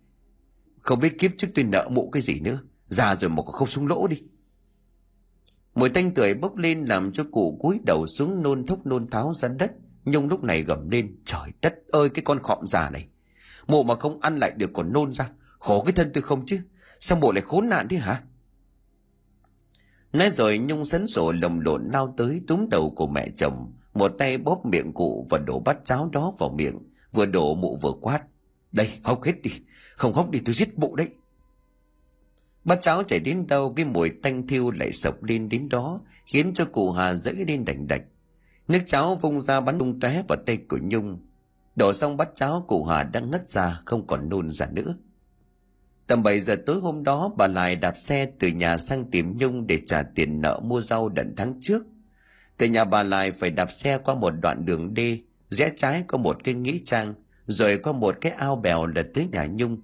[0.82, 2.60] Không biết kiếp trước tôi nợ mụ cái gì nữa.
[2.88, 4.24] Già rồi mụ còn không xuống lỗ đi.
[5.76, 9.34] Mùi tanh tưởi bốc lên làm cho cụ cúi đầu xuống nôn thốc nôn tháo
[9.34, 9.72] ra đất.
[10.06, 13.08] Nhung lúc này gầm lên, trời đất ơi cái con khọm già này.
[13.67, 16.60] Mụ mà không ăn lại được còn nôn ra, khổ cái thân tôi không chứ.
[16.99, 18.21] Sao mụ lại khốn nạn thế hả?
[20.13, 24.12] Nói rồi Nhung sấn sổ lồng lộn lao tới túm đầu của mẹ chồng, một
[24.17, 26.80] tay bóp miệng cụ và đổ bát cháo đó vào miệng,
[27.12, 28.21] vừa đổ mụ vừa quát.
[28.71, 29.51] Đây, hốc hết đi,
[29.95, 31.10] không hốc đi tôi giết mụ đấy.
[32.63, 36.54] Bát cháo chảy đến đâu cái mùi tanh thiêu lại sộc lên đến đó, khiến
[36.54, 38.01] cho cụ Hà dẫy lên đành đạch.
[38.67, 41.19] Nước cháo vung ra bắn tung tóe vào tay của Nhung.
[41.76, 44.96] Đổ xong bát cháo cụ Hà đang ngất ra, không còn nôn ra nữa.
[46.08, 49.68] Tầm 7 giờ tối hôm đó bà lại đạp xe từ nhà sang tìm Nhung
[49.68, 51.86] để trả tiền nợ mua rau đợt tháng trước.
[52.58, 56.18] Từ nhà bà lại phải đạp xe qua một đoạn đường đê, rẽ trái có
[56.18, 57.14] một cái nghĩa trang,
[57.46, 59.82] rồi qua một cái ao bèo là tới nhà Nhung.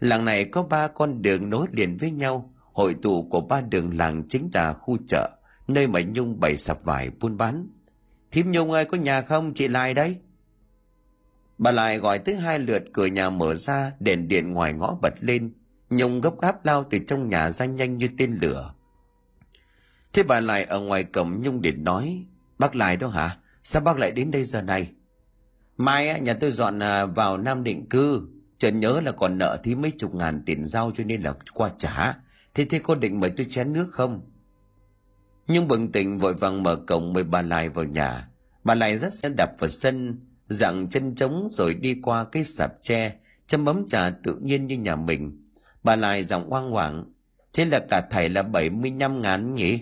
[0.00, 3.96] Làng này có ba con đường nối liền với nhau, hội tụ của ba đường
[3.96, 5.30] làng chính là khu chợ,
[5.68, 7.68] nơi mà Nhung bày sạp vải buôn bán.
[8.30, 10.16] Thím Nhung ơi có nhà không chị lại đấy?
[11.58, 15.14] Bà lại gọi tới hai lượt cửa nhà mở ra, đèn điện ngoài ngõ bật
[15.20, 15.54] lên.
[15.90, 18.74] Nhung gấp gáp lao từ trong nhà ra nhanh như tên lửa.
[20.12, 22.24] Thế bà lại ở ngoài cổng Nhung điện nói,
[22.58, 23.36] bác lại đâu hả?
[23.64, 24.92] Sao bác lại đến đây giờ này?
[25.76, 29.74] Mai nhà tôi dọn à, vào Nam Định cư, Trần nhớ là còn nợ thì
[29.74, 32.14] mấy chục ngàn tiền giao cho nên là qua trả.
[32.54, 34.20] Thế thế có định mời tôi chén nước không?
[35.48, 38.28] Nhung bừng tỉnh vội vàng mở cổng mời bà lại vào nhà.
[38.64, 42.72] Bà lại rất sẽ đập vào sân, dặn chân trống rồi đi qua cái sạp
[42.82, 43.14] tre,
[43.48, 45.40] châm ấm trà tự nhiên như nhà mình.
[45.82, 47.04] Bà lại giọng oang hoảng,
[47.52, 49.80] thế là cả thầy là 75 ngàn nhỉ?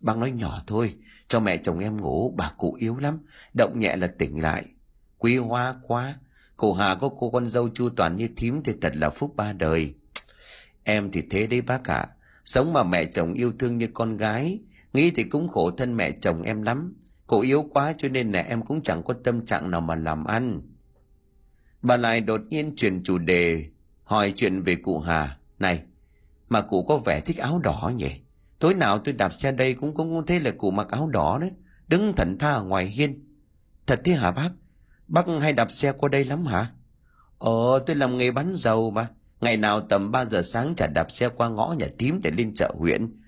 [0.00, 0.94] Bác nói nhỏ thôi,
[1.28, 3.18] cho mẹ chồng em ngủ, bà cụ yếu lắm,
[3.54, 4.64] động nhẹ là tỉnh lại.
[5.18, 6.14] Quý hoa quá,
[6.56, 9.52] cụ Hà có cô con dâu chu toàn như thím thì thật là phúc ba
[9.52, 9.94] đời.
[10.84, 12.08] Em thì thế đấy bác ạ,
[12.44, 14.60] sống mà mẹ chồng yêu thương như con gái,
[14.92, 16.94] nghĩ thì cũng khổ thân mẹ chồng em lắm.
[17.30, 20.24] Cô yếu quá cho nên là em cũng chẳng có tâm trạng nào mà làm
[20.24, 20.60] ăn.
[21.82, 23.64] Bà lại đột nhiên chuyển chủ đề,
[24.04, 25.38] hỏi chuyện về cụ Hà.
[25.58, 25.82] Này,
[26.48, 28.10] mà cụ có vẻ thích áo đỏ nhỉ?
[28.58, 31.50] Tối nào tôi đạp xe đây cũng cũng thấy là cụ mặc áo đỏ đấy,
[31.88, 33.24] đứng thẩn tha ở ngoài hiên.
[33.86, 34.50] Thật thế hả bác?
[35.08, 36.66] Bác hay đạp xe qua đây lắm hả?
[37.38, 39.08] Ờ, tôi làm nghề bán dầu mà.
[39.40, 42.52] Ngày nào tầm 3 giờ sáng chả đạp xe qua ngõ nhà tím để lên
[42.54, 43.20] chợ huyện.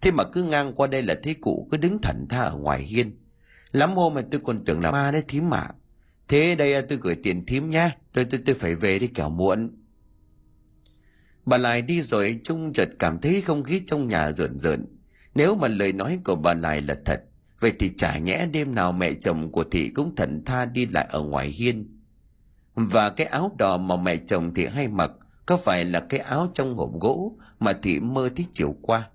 [0.00, 2.80] Thế mà cứ ngang qua đây là thấy cụ cứ đứng thẩn tha ở ngoài
[2.82, 3.21] hiên.
[3.72, 5.66] Lắm hôm mà tôi còn tưởng là ma đấy thím mà.
[6.28, 7.96] Thế đây à, tôi gửi tiền thím nhá.
[8.12, 9.70] Tôi tôi tôi phải về đi kẻo muộn.
[11.46, 14.86] Bà lại đi rồi Trung chợt cảm thấy không khí trong nhà rợn rợn.
[15.34, 17.22] Nếu mà lời nói của bà lại là thật,
[17.60, 21.06] vậy thì chả nhẽ đêm nào mẹ chồng của thị cũng thần tha đi lại
[21.10, 22.00] ở ngoài hiên.
[22.74, 25.10] Và cái áo đỏ mà mẹ chồng thị hay mặc
[25.46, 29.10] có phải là cái áo trong hộp gỗ mà thị mơ thấy chiều qua.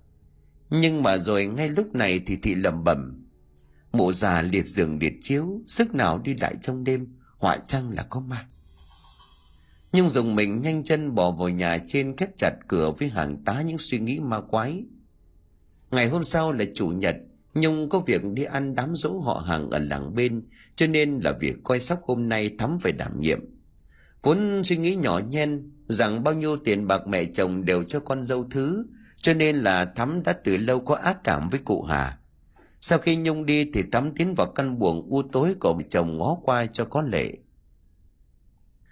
[0.70, 3.27] Nhưng mà rồi ngay lúc này thì thị lầm bẩm
[3.92, 7.06] Mụ già liệt giường liệt chiếu, sức nào đi lại trong đêm,
[7.38, 8.46] họa chăng là có ma.
[9.92, 13.62] Nhưng dùng mình nhanh chân bỏ vào nhà trên khép chặt cửa với hàng tá
[13.62, 14.84] những suy nghĩ ma quái.
[15.90, 17.16] Ngày hôm sau là chủ nhật,
[17.54, 20.42] Nhung có việc đi ăn đám dỗ họ hàng ở làng bên,
[20.74, 23.40] cho nên là việc coi sóc hôm nay thắm phải đảm nhiệm.
[24.22, 28.24] Vốn suy nghĩ nhỏ nhen rằng bao nhiêu tiền bạc mẹ chồng đều cho con
[28.24, 28.86] dâu thứ,
[29.22, 32.17] cho nên là thắm đã từ lâu có ác cảm với cụ Hà.
[32.80, 36.36] Sau khi Nhung đi thì Thắm tiến vào căn buồng u tối của chồng ngó
[36.42, 37.32] qua cho có lệ.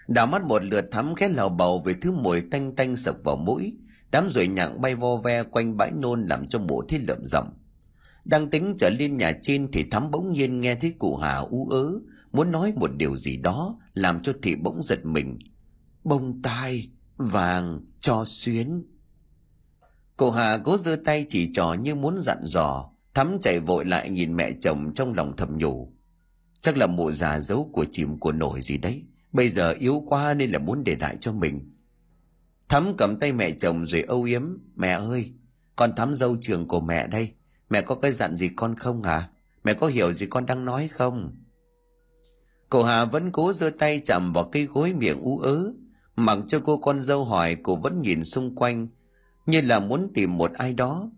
[0.08, 3.36] Đảo mắt một lượt Thắm khẽ lào bầu về thứ mùi tanh tanh sập vào
[3.36, 3.76] mũi,
[4.10, 7.52] đám ruồi nhặng bay vo ve quanh bãi nôn làm cho mụ thấy lợm giọng.
[8.24, 11.68] Đang tính trở lên nhà trên thì Thắm bỗng nhiên nghe thấy cụ Hà u
[11.68, 11.92] ớ,
[12.32, 15.38] muốn nói một điều gì đó làm cho thị bỗng giật mình.
[16.04, 18.84] Bông tai, vàng, cho xuyến.
[20.16, 24.10] Cụ Hà cố giơ tay chỉ trò như muốn dặn dò, Thắm chạy vội lại
[24.10, 25.92] nhìn mẹ chồng trong lòng thầm nhủ.
[26.62, 29.02] Chắc là mụ già giấu của chìm của nổi gì đấy.
[29.32, 31.72] Bây giờ yếu quá nên là muốn để lại cho mình.
[32.68, 34.42] Thắm cầm tay mẹ chồng rồi âu yếm.
[34.74, 35.32] Mẹ ơi,
[35.76, 37.32] con Thắm dâu trường của mẹ đây.
[37.70, 39.28] Mẹ có cái dặn gì con không à?
[39.64, 41.36] Mẹ có hiểu gì con đang nói không?
[42.70, 45.72] Cậu Hà vẫn cố giơ tay chạm vào cây gối miệng ú ớ.
[46.16, 48.88] Mặc cho cô con dâu hỏi cô vẫn nhìn xung quanh
[49.46, 51.10] như là muốn tìm một ai đó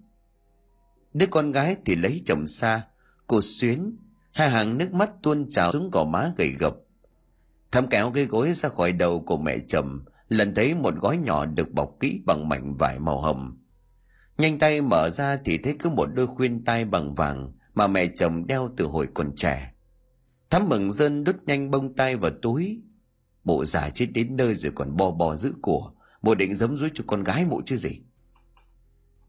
[1.19, 2.83] đứa con gái thì lấy chồng xa,
[3.27, 3.97] cô xuyến,
[4.33, 6.75] hai hàng nước mắt tuôn trào xuống gò má gầy gập
[7.73, 11.47] thắm kéo cái gối ra khỏi đầu của mẹ chồng, lần thấy một gói nhỏ
[11.47, 13.57] được bọc kỹ bằng mảnh vải màu hồng.
[14.39, 18.07] Nhanh tay mở ra thì thấy cứ một đôi khuyên tai bằng vàng mà mẹ
[18.07, 19.73] chồng đeo từ hồi còn trẻ.
[20.51, 22.83] Thắm mừng dân đút nhanh bông tay vào túi.
[23.45, 25.93] Bộ già chết đến nơi rồi còn bò bò giữ của.
[26.23, 28.01] Bộ định giấm dúi cho con gái mụ chứ gì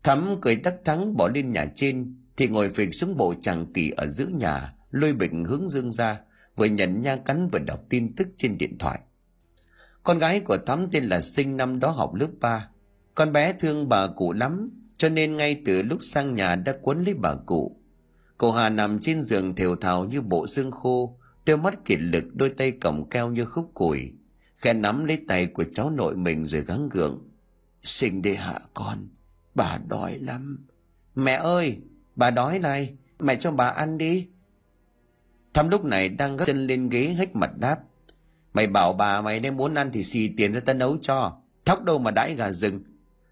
[0.10, 3.92] thắm cười đắc thắng bỏ lên nhà trên, thì ngồi phịch xuống bộ chàng kỳ
[3.98, 6.20] ở giữa nhà, lôi bình hướng dương ra,
[6.56, 9.00] vừa nhận nha cắn vừa đọc tin tức trên điện thoại.
[10.04, 12.70] Con gái của thắm tên là sinh, năm đó học lớp 3.
[13.16, 17.02] con bé thương bà cụ lắm, cho nên ngay từ lúc sang nhà đã quấn
[17.02, 17.82] lấy bà cụ.
[18.38, 22.24] Cô hà nằm trên giường thều thào như bộ xương khô, đôi mắt kiệt lực,
[22.36, 24.14] đôi tay còng keo như khúc củi
[24.56, 27.30] khẽ nắm lấy tay của cháu nội mình rồi gắng gượng.
[27.84, 29.08] Sinh đi hạ con?
[29.60, 30.68] Bà đói lắm.
[31.16, 31.82] Mẹ ơi,
[32.16, 34.28] bà đói này, mẹ cho bà ăn đi.
[35.54, 37.80] Thắm lúc này đang gấp chân lên ghế hếch mặt đáp.
[38.54, 41.42] Mày bảo bà mày nếu muốn ăn thì xì tiền ra ta nấu cho.
[41.66, 42.84] Thóc đâu mà đãi gà rừng.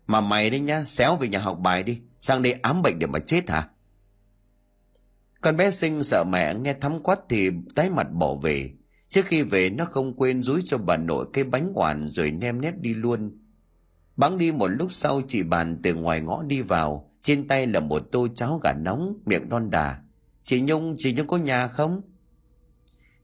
[0.08, 2.00] Mà mày đấy nhá, xéo về nhà học bài đi.
[2.22, 3.70] Sang đây ám bệnh để mà chết hả?
[5.42, 8.72] Con bé sinh sợ mẹ nghe thắm quát thì tái mặt bỏ về.
[9.08, 12.62] Trước khi về, nó không quên rúi cho bà nội cái bánh hoàn rồi nem
[12.62, 13.47] nép đi luôn
[14.18, 17.12] bắn đi một lúc sau chị bàn từ ngoài ngõ đi vào.
[17.24, 19.98] Trên tay là một tô cháo gà nóng miệng đon đà.
[20.44, 22.02] Chị nhung chị nhung có nhà không?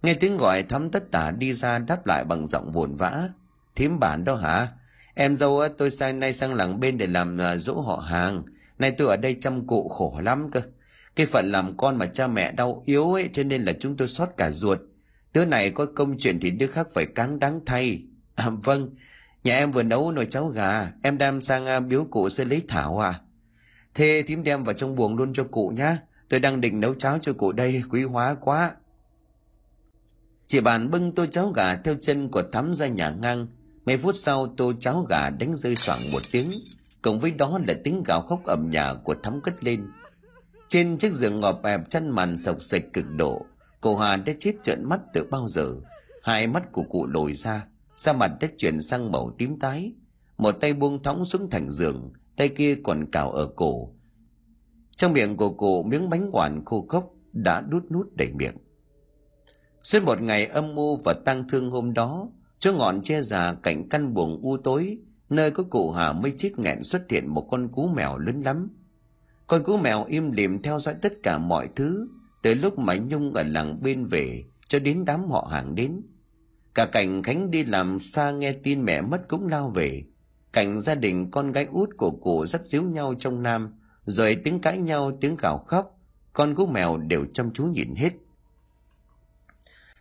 [0.02, 3.30] Nghe tiếng gọi thắm tất tả đi ra đáp lại bằng giọng vồn vã.
[3.76, 4.68] Thím bản đó hả?
[5.14, 8.44] Em dâu tôi sang nay sang làng bên để làm à, dỗ họ hàng.
[8.80, 10.62] Nay tôi ở đây chăm cụ khổ lắm cơ.
[11.16, 14.08] Cái phận làm con mà cha mẹ đau yếu ấy cho nên là chúng tôi
[14.08, 14.80] xót cả ruột.
[15.34, 18.04] Đứa này có công chuyện thì đứa khác phải cáng đáng thay.
[18.36, 18.90] À, vâng
[19.44, 22.62] nhà em vừa nấu nồi cháo gà, em đem sang à, biếu cụ sẽ lấy
[22.68, 23.20] thảo à?
[23.94, 25.98] Thế thím đem vào trong buồng luôn cho cụ nhá.
[26.30, 28.72] Tôi đang định nấu cháo cho cụ đây, quý hóa quá.
[30.48, 33.48] Chị bàn bưng tô cháo gà theo chân của thắm ra nhà ngang.
[33.86, 36.52] Mấy phút sau, tô cháo gà đánh rơi soảng một tiếng.
[37.02, 39.88] Cộng với đó là tiếng gào khóc ầm nhà của thắm cất lên.
[40.70, 43.46] Trên chiếc giường ngọp ẹp, chăn màn sộc sạch cực độ.
[43.82, 45.76] Cô hà đã chết trợn mắt từ bao giờ.
[46.24, 47.66] Hai mắt của cụ lồi ra
[47.98, 49.94] da mặt đã chuyển sang màu tím tái.
[50.38, 53.94] Một tay buông thõng xuống thành giường, tay kia còn cào ở cổ.
[54.96, 58.56] Trong miệng của cụ miếng bánh quản khô khốc đã đút nút đầy miệng.
[59.84, 62.30] Suốt một ngày âm mưu và tang thương hôm đó,
[62.60, 64.98] chỗ ngọn che già cạnh căn buồng u tối,
[65.30, 68.70] nơi có cụ hà mới chết nghẹn xuất hiện một con cú mèo lớn lắm.
[69.48, 72.08] Con cú mèo im lìm theo dõi tất cả mọi thứ,
[72.44, 76.02] từ lúc mà nhung ở làng bên về cho đến đám họ hàng đến
[76.76, 80.04] cả cảnh khánh đi làm xa nghe tin mẹ mất cũng lao về.
[80.54, 83.74] Cảnh gia đình con gái út của cụ rất díu nhau trong nam,
[84.06, 86.00] rồi tiếng cãi nhau, tiếng gào khóc,
[86.34, 88.14] con cú mèo đều chăm chú nhìn hết.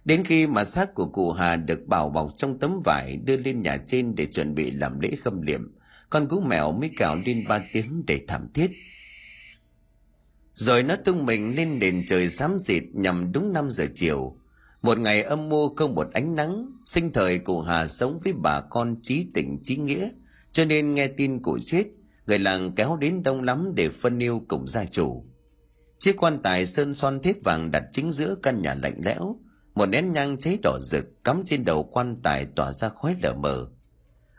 [0.05, 3.63] Đến khi mà xác của cụ hà được bảo bọc trong tấm vải đưa lên
[3.63, 5.73] nhà trên để chuẩn bị làm lễ khâm liệm,
[6.11, 8.71] con cú mèo mới cào lên ba tiếng để thảm thiết.
[10.55, 14.37] Rồi nó tung mình lên nền trời xám xịt nhằm đúng năm giờ chiều
[14.83, 18.61] một ngày âm mưu không một ánh nắng, sinh thời cụ hà sống với bà
[18.61, 20.11] con trí tình trí nghĩa,
[20.53, 21.85] cho nên nghe tin cụ chết,
[22.27, 25.25] người làng kéo đến đông lắm để phân yêu cùng gia chủ.
[25.99, 29.37] Chiếc quan tài sơn son thép vàng đặt chính giữa căn nhà lạnh lẽo,
[29.75, 33.35] một nén nhang cháy đỏ rực cắm trên đầu quan tài tỏa ra khói lờ
[33.35, 33.67] mờ.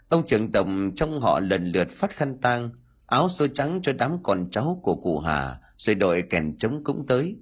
[0.10, 2.70] Ông trưởng tổng trong họ lần lượt phát khăn tang,
[3.06, 7.08] áo xô trắng cho đám con cháu của cụ hà, rồi đội kèn trống cũng
[7.08, 7.36] tới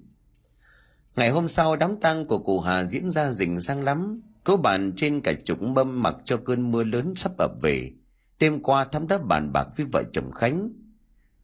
[1.16, 4.22] ngày hôm sau, đám tang của cụ hà diễn ra rình rang lắm.
[4.44, 7.92] Cố bàn trên cả chục mâm mặc cho cơn mưa lớn sắp ập về.
[8.40, 10.70] Đêm qua, thắm đã bàn bạc với vợ chồng khánh.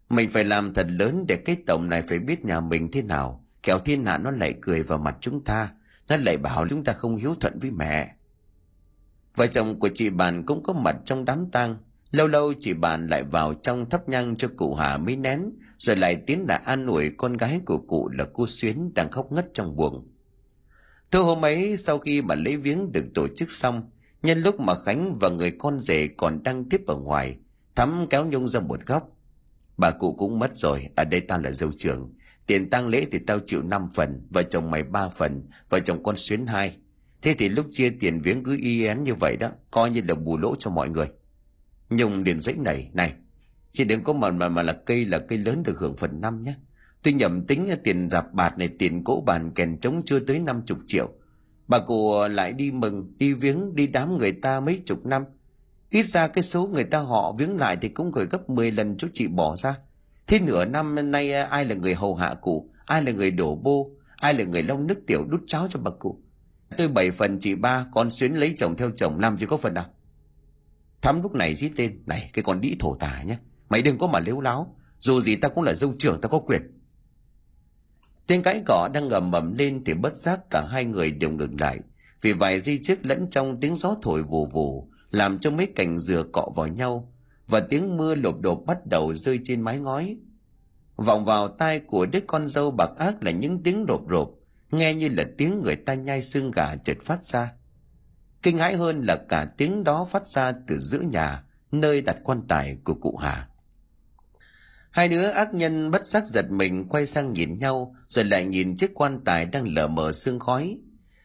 [0.10, 3.46] Mình phải làm thật lớn để cái tổng này phải biết nhà mình thế nào.
[3.64, 5.72] Kẻo thiên hạ nó lại cười vào mặt chúng ta.
[6.10, 8.16] Nó lại bảo chúng ta không hiếu thuận với mẹ.
[9.36, 11.78] Vợ chồng của chị bàn cũng có mặt trong đám tang.
[12.12, 15.96] Lâu lâu, chị bàn lại vào trong thắp nhang cho cụ hà mấy nén rồi
[15.96, 19.50] lại tiến lại an ủi con gái của cụ là cô xuyến đang khóc ngất
[19.54, 20.08] trong buồng.
[21.12, 23.90] Thưa hôm ấy, sau khi mà lễ viếng được tổ chức xong,
[24.24, 27.38] nhân lúc mà khánh và người con rể còn đang tiếp ở ngoài,
[27.76, 29.10] thắm kéo nhung ra một góc.
[29.78, 32.14] Bà cụ cũng mất rồi, ở đây tao là dâu trưởng.
[32.48, 36.04] Tiền tang lễ thì tao chịu 5 phần, vợ chồng mày ba phần, vợ chồng
[36.04, 36.78] con xuyến hai.
[37.22, 40.16] Thế thì lúc chia tiền viếng cứ y én như vậy đó, coi như là
[40.16, 41.08] bù lỗ cho mọi người.
[41.90, 43.14] Nhung liền dãy này này
[43.78, 46.42] chị đừng có mà mà mà là cây là cây lớn được hưởng phần năm
[46.42, 46.56] nhé.
[47.04, 50.62] Tôi nhầm tính tiền dạp bạt này, tiền cỗ bàn kèn trống chưa tới năm
[50.66, 51.10] chục triệu.
[51.68, 55.24] Bà cụ lại đi mừng, đi viếng, đi đám người ta mấy chục năm.
[55.90, 58.98] Ít ra cái số người ta họ viếng lại thì cũng gửi gấp 10 lần
[58.98, 59.76] chỗ chị bỏ ra.
[60.28, 62.70] Thế nửa năm nay à, ai là người hầu hạ cụ?
[62.86, 63.92] Ai là người đổ bô?
[64.16, 66.20] Ai là người long nước tiểu đút cháo cho bà cụ?
[66.78, 69.74] Tôi bảy phần, chị ba, con xuyến lấy chồng theo chồng, làm chỉ có phần
[69.74, 69.86] nào?
[71.02, 73.38] Thắm lúc này rít lên, này, cái con đĩ thổ tả nhé
[73.70, 74.76] mày đừng có mà lếu láo.
[75.00, 76.62] Dù gì ta cũng là dâu trưởng ta có quyền.
[78.28, 81.60] Tiếng cãi cỏ đang ngầm mầm lên thì bất giác cả hai người đều ngừng
[81.60, 81.80] lại.
[82.22, 85.98] Vì vài di chiếc lẫn trong tiếng gió thổi vù vù, làm cho mấy cành
[85.98, 87.14] dừa cọ vào nhau,
[87.48, 90.18] và tiếng mưa lộp đột bắt đầu rơi trên mái ngói.
[90.96, 94.32] Vọng vào tai của đứa con dâu bạc ác là những tiếng rộp rộp
[94.72, 97.52] nghe như là tiếng người ta nhai xương gà chợt phát ra.
[98.44, 102.42] Kinh hãi hơn là cả tiếng đó phát ra từ giữa nhà, nơi đặt quan
[102.48, 103.48] tài của cụ hà
[104.98, 108.76] hai đứa ác nhân bất giác giật mình quay sang nhìn nhau, rồi lại nhìn
[108.76, 110.78] chiếc quan tài đang lờ mờ sương khói.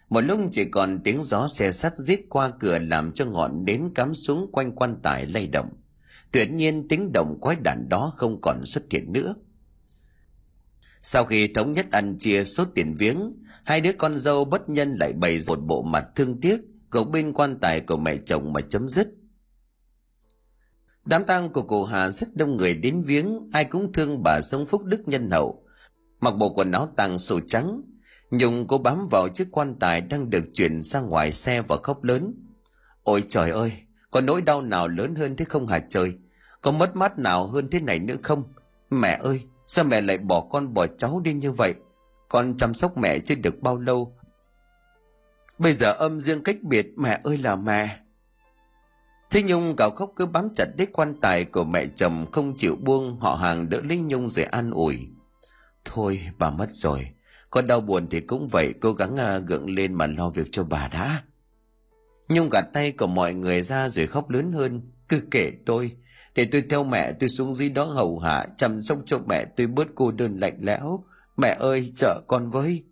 [0.09, 3.91] Một lúc chỉ còn tiếng gió xe sắt rít qua cửa làm cho ngọn nến
[3.95, 5.69] cắm xuống quanh quan tài lay động.
[6.33, 9.35] Tuyệt nhiên tiếng động quái đản đó không còn xuất hiện nữa.
[11.03, 13.33] Sau khi thống nhất ăn chia số tiền viếng,
[13.65, 16.61] hai đứa con dâu bất nhân lại bày một bộ mặt thương tiếc
[16.91, 19.09] gục bên quan tài của mẹ chồng mà chấm dứt
[21.05, 24.67] đám tang của cụ hà rất đông người đến viếng, ai cũng thương bà sống
[24.67, 25.63] phúc đức nhân hậu.
[26.21, 27.83] Mặc bộ quần áo tàng sổ trắng,
[28.31, 32.05] nhung cô bám vào chiếc quan tài đang được chuyển ra ngoài xe và khóc
[32.05, 32.35] lớn.
[33.03, 33.73] Ôi trời ơi,
[34.11, 36.15] có nỗi đau nào lớn hơn thế không hả trời?
[36.61, 38.45] Có mất mát nào hơn thế này nữa không?
[38.91, 41.75] Mẹ ơi, sao mẹ lại bỏ con bỏ cháu đi như vậy?
[42.29, 44.17] Con chăm sóc mẹ chưa được bao lâu.
[45.59, 47.99] Bây giờ âm dương cách biệt, mẹ ơi là mẹ
[49.33, 52.77] thế nhung gào khóc cứ bám chặt đế quan tài của mẹ chồng không chịu
[52.77, 54.99] buông họ hàng đỡ lấy nhung rồi an ủi.
[55.85, 57.09] Thôi bà mất rồi.
[57.51, 60.65] Con đau buồn thì cũng vậy cố gắng à, gượng lên mà lo việc cho
[60.65, 61.23] bà đã.
[62.29, 64.81] Nhung gạt tay của mọi người ra rồi khóc lớn hơn.
[65.09, 65.97] Cứ kể tôi.
[66.35, 69.67] Để tôi theo mẹ tôi xuống dưới đó hầu hạ chăm sóc cho mẹ tôi
[69.67, 71.05] bớt cô đơn lạnh lẽo.
[71.37, 72.85] Mẹ ơi chở con với.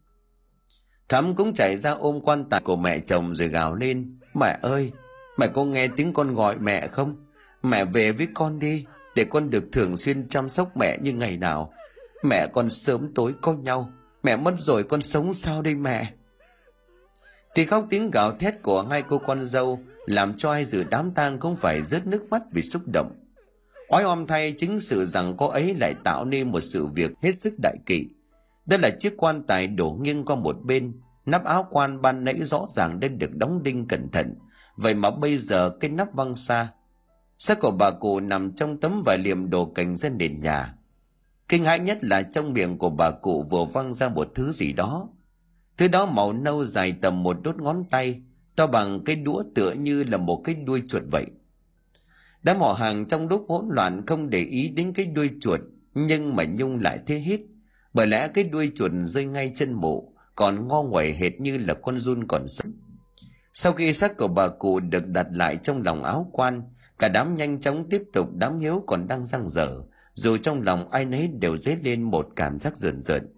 [1.08, 4.18] Thắm cũng chạy ra ôm quan tài của mẹ chồng rồi gào lên.
[4.34, 4.92] Mẹ ơi
[5.40, 7.16] mẹ có nghe tiếng con gọi mẹ không?
[7.62, 8.84] Mẹ về với con đi,
[9.14, 11.72] để con được thường xuyên chăm sóc mẹ như ngày nào.
[12.22, 16.12] Mẹ con sớm tối có nhau, mẹ mất rồi con sống sao đây mẹ?
[17.54, 21.10] Thì khóc tiếng gào thét của hai cô con dâu làm cho ai dự đám
[21.14, 23.12] tang cũng phải rớt nước mắt vì xúc động.
[23.88, 27.32] Oái om thay chính sự rằng cô ấy lại tạo nên một sự việc hết
[27.40, 28.08] sức đại kỵ.
[28.66, 30.92] Đây là chiếc quan tài đổ nghiêng qua một bên,
[31.26, 34.34] nắp áo quan ban nãy rõ ràng đã được đóng đinh cẩn thận
[34.80, 36.72] vậy mà bây giờ cái nắp văng xa,
[37.38, 40.74] xác của bà cụ nằm trong tấm vải liềm đổ cành ra nền nhà.
[41.48, 44.72] Kinh hãi nhất là trong miệng của bà cụ vừa văng ra một thứ gì
[44.72, 45.08] đó.
[45.76, 48.22] Thứ đó màu nâu dài tầm một đốt ngón tay,
[48.56, 51.26] to bằng cái đũa tựa như là một cái đuôi chuột vậy.
[52.42, 55.60] Đám họ hàng trong lúc hỗn loạn không để ý đến cái đuôi chuột,
[55.94, 57.40] nhưng mà nhung lại thế hít
[57.94, 61.74] bởi lẽ cái đuôi chuột rơi ngay chân mộ, còn ngo nguẩy hệt như là
[61.74, 62.72] con run còn sống
[63.62, 66.62] sau khi xác của bà cụ được đặt lại trong lòng áo quan,
[66.98, 69.82] cả đám nhanh chóng tiếp tục đám hiếu còn đang răng dở
[70.14, 73.34] dù trong lòng ai nấy đều dấy lên một cảm giác rợn rợn.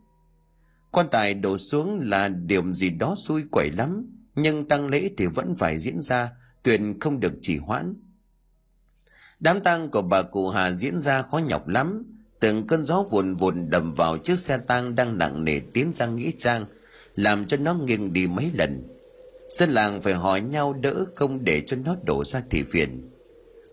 [0.91, 5.27] Quan tài đổ xuống là điểm gì đó xui quẩy lắm, nhưng tăng lễ thì
[5.27, 6.31] vẫn phải diễn ra,
[6.63, 7.95] tuyệt không được chỉ hoãn.
[9.41, 12.05] Đám tang của bà cụ hà diễn ra khó nhọc lắm,
[12.41, 16.07] từng cơn gió vùn vùn đầm vào chiếc xe tang đang nặng nề tiến ra
[16.07, 16.67] nghĩa trang,
[17.15, 18.92] làm cho nó nghiêng đi mấy lần
[19.59, 23.13] dân làng phải hỏi nhau đỡ không để cho nó đổ ra thị phiền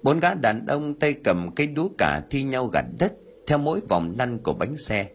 [0.03, 3.13] bốn gã đàn ông tay cầm cây đũa cả thi nhau gặt đất
[3.47, 5.09] theo mỗi vòng lăn của bánh xe.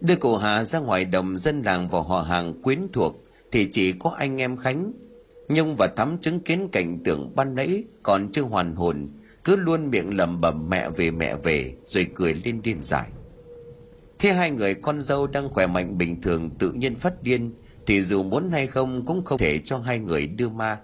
[0.00, 3.92] Đưa cụ hà ra ngoài đồng dân làng vào họ hàng quyến thuộc thì chỉ
[3.92, 4.92] có anh em khánh,
[5.48, 9.08] nhung và thắm chứng kiến cảnh tượng ban nãy còn chưa hoàn hồn,
[9.44, 13.08] cứ luôn miệng lẩm bẩm mẹ về mẹ về, rồi cười lên điên dại.
[14.18, 17.52] Thế hai người con dâu đang khỏe mạnh bình thường tự nhiên phát điên
[17.86, 20.80] thì dù muốn hay không cũng không thể cho hai người đưa ma.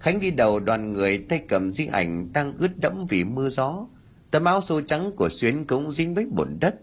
[0.00, 3.86] Khánh đi đầu đoàn người tay cầm di ảnh đang ướt đẫm vì mưa gió.
[4.30, 6.74] Tấm áo sô trắng của xuyến cũng dính với bùn đất.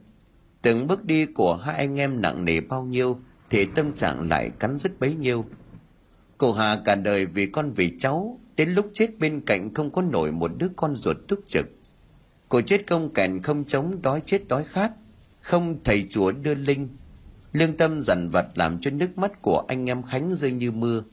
[0.61, 4.51] Từng bước đi của hai anh em nặng nề bao nhiêu thì tâm trạng lại
[4.59, 5.45] cắn rứt bấy nhiêu.
[6.37, 10.01] Cô hà cả đời vì con vì cháu, đến lúc chết bên cạnh không có
[10.01, 11.65] nổi một đứa con ruột túc trực.
[12.49, 14.91] Cô chết không kèn không chống đói chết đói khát,
[15.41, 16.89] không thầy chúa đưa linh
[17.53, 21.03] lương tâm dằn vặt làm cho nước mắt của anh em khánh rơi như mưa.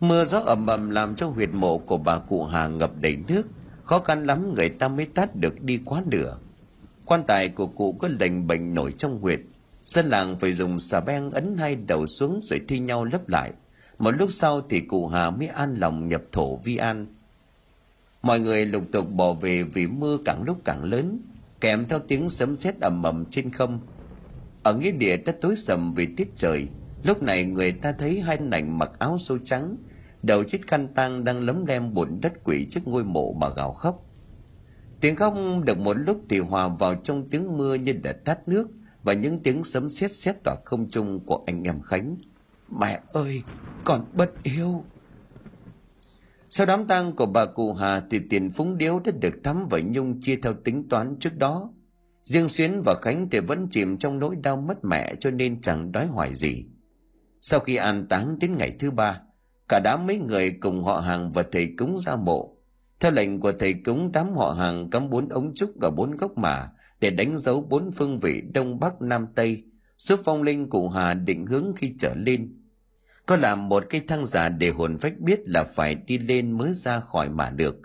[0.00, 3.42] Mưa gió ầm ầm làm cho huyệt mộ của bà cụ hà ngập đầy nước.
[3.84, 6.36] Khó khăn lắm người ta mới tát được đi quá nửa.
[7.04, 9.40] Quan tài của cụ có lệnh bệnh nổi trong huyệt.
[9.86, 13.52] Dân làng phải dùng xà beng ấn hai đầu xuống rồi thi nhau lấp lại.
[13.98, 17.06] Một lúc sau thì cụ hà mới an lòng nhập thổ vi an.
[18.22, 21.20] Mọi người lục tục bỏ về vì mưa càng lúc càng lớn,
[21.60, 23.80] kèm theo tiếng sấm sét ầm ầm trên không
[24.64, 26.68] ở nghĩa địa đất tối sầm vì tiết trời.
[27.04, 29.76] Lúc này người ta thấy hai nảnh mặc áo sâu trắng,
[30.22, 33.72] đầu chiếc khăn tang đang lấm lem bùn đất quỷ trước ngôi mộ mà gào
[33.72, 34.06] khóc.
[35.00, 35.34] Tiếng khóc
[35.64, 38.68] được một lúc thì hòa vào trong tiếng mưa như đã tát nước
[39.02, 42.16] và những tiếng sấm sét sét tỏa không trung của anh em khánh.
[42.80, 43.42] Mẹ ơi
[43.84, 44.84] còn bất yêu
[46.56, 49.78] sau đám tang của bà cụ Hà thì tiền phúng điếu đã được thắm và
[49.84, 51.73] Nhung chia theo tính toán trước đó.
[52.24, 55.92] Riêng Xuyến và Khánh thì vẫn chìm trong nỗi đau mất mẹ cho nên chẳng
[55.92, 56.66] đói hoài gì.
[57.40, 59.20] Sau khi an táng đến ngày thứ ba,
[59.68, 62.56] cả đám mấy người cùng họ hàng và thầy cúng ra mộ.
[63.00, 66.38] Theo lệnh của thầy cúng đám họ hàng cắm bốn ống trúc ở bốn gốc
[66.38, 66.68] mả
[67.00, 69.64] để đánh dấu bốn phương vị Đông Bắc Nam Tây,
[69.98, 72.60] giúp phong linh cụ Hà định hướng khi trở lên
[73.26, 76.74] có làm một cây thang giả để hồn phách biết là phải đi lên mới
[76.74, 77.76] ra khỏi mà được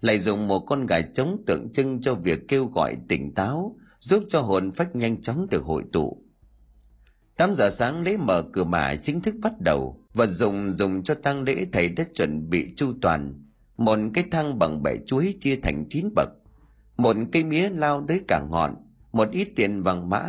[0.00, 4.24] lại dùng một con gà trống tượng trưng cho việc kêu gọi tỉnh táo giúp
[4.28, 6.22] cho hồn phách nhanh chóng được hội tụ.
[7.36, 11.14] 8 giờ sáng, lễ mở cửa mả chính thức bắt đầu, Vật dùng dùng cho
[11.14, 13.44] tang lễ thầy đã chuẩn bị chu toàn.
[13.76, 16.28] Một cái thang bằng bẻ chuối chia thành 9 bậc.
[16.96, 18.74] Một cây mía lao tới cả ngọn,
[19.12, 20.22] một ít tiền vàng mã.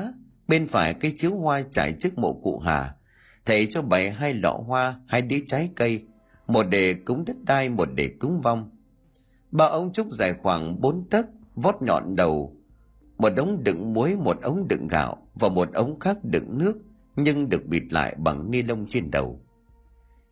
[0.47, 2.95] Bên phải cây chiếu hoa trải trước mộ cụ hà.
[3.45, 6.03] Thầy cho bày hai lọ hoa, hai đĩa trái cây.
[6.47, 8.69] Một để cúng đất đai, một để cúng vong.
[9.51, 12.55] Ba ông trúc dài khoảng bốn tấc, vót nhọn đầu
[13.22, 16.78] một ống đựng muối một ống đựng gạo và một ống khác đựng nước
[17.15, 19.41] nhưng được bịt lại bằng ni lông trên đầu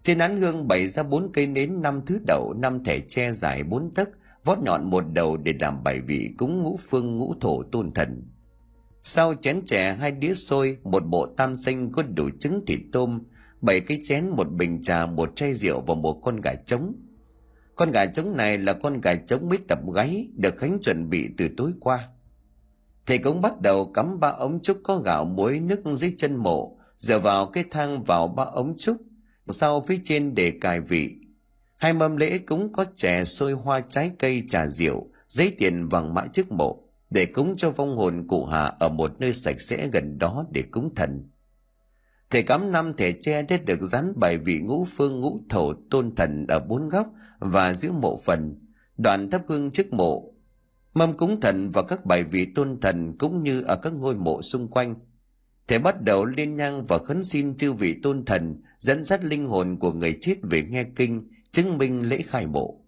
[0.03, 3.63] trên án hương bày ra bốn cây nến năm thứ đậu năm thẻ tre dài
[3.63, 4.09] bốn tấc
[4.43, 8.29] vót nhọn một đầu để làm bài vị cúng ngũ phương ngũ thổ tôn thần
[9.03, 13.21] sau chén chè hai đĩa xôi, một bộ tam xanh có đủ trứng thịt tôm,
[13.61, 16.93] bảy cái chén một bình trà, một chai rượu và một con gà trống.
[17.75, 21.29] Con gà trống này là con gà trống mới tập gáy, được Khánh chuẩn bị
[21.37, 22.07] từ tối qua.
[23.09, 26.77] Thầy cũng bắt đầu cắm ba ống trúc có gạo muối nước dưới chân mộ,
[26.99, 28.97] dựa vào cái thang vào ba ống trúc,
[29.47, 31.15] sau phía trên để cài vị.
[31.77, 36.13] Hai mâm lễ cũng có chè xôi hoa trái cây trà rượu, giấy tiền vàng
[36.13, 39.87] mã trước mộ để cúng cho vong hồn cụ Hà ở một nơi sạch sẽ
[39.87, 41.29] gần đó để cúng thần.
[42.29, 46.15] Thầy cắm năm thẻ tre đã được dán bài vị ngũ phương ngũ thổ tôn
[46.15, 47.07] thần ở bốn góc
[47.39, 48.55] và giữa mộ phần,
[48.97, 50.33] đoạn thắp hương trước mộ.
[50.93, 54.41] Mâm cúng thần và các bài vị tôn thần cũng như ở các ngôi mộ
[54.41, 54.95] xung quanh.
[55.67, 59.47] thể bắt đầu liên nhang và khấn xin chư vị tôn thần dẫn dắt linh
[59.47, 62.81] hồn của người chết về nghe kinh, chứng minh lễ khai mộ.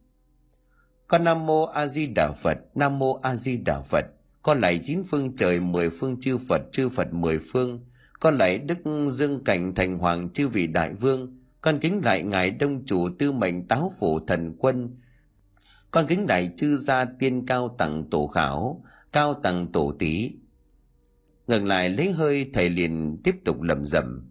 [1.08, 4.06] Con nam mô a di đà phật nam mô a di đà phật.
[4.42, 7.86] Con lạy chín phương trời mười phương chư phật chư phật mười phương.
[8.20, 8.78] Con lạy đức
[9.10, 11.38] dương cảnh thành hoàng chư vị đại vương.
[11.62, 14.98] Con kính lại ngài đông chủ tư mệnh táo phủ thần quân
[15.92, 18.84] con kính đại chư gia tiên cao tặng tổ khảo,
[19.14, 20.32] cao tặng tổ tí
[21.48, 24.30] ngừng lại lấy hơi, thầy liền tiếp tục lầm rầm.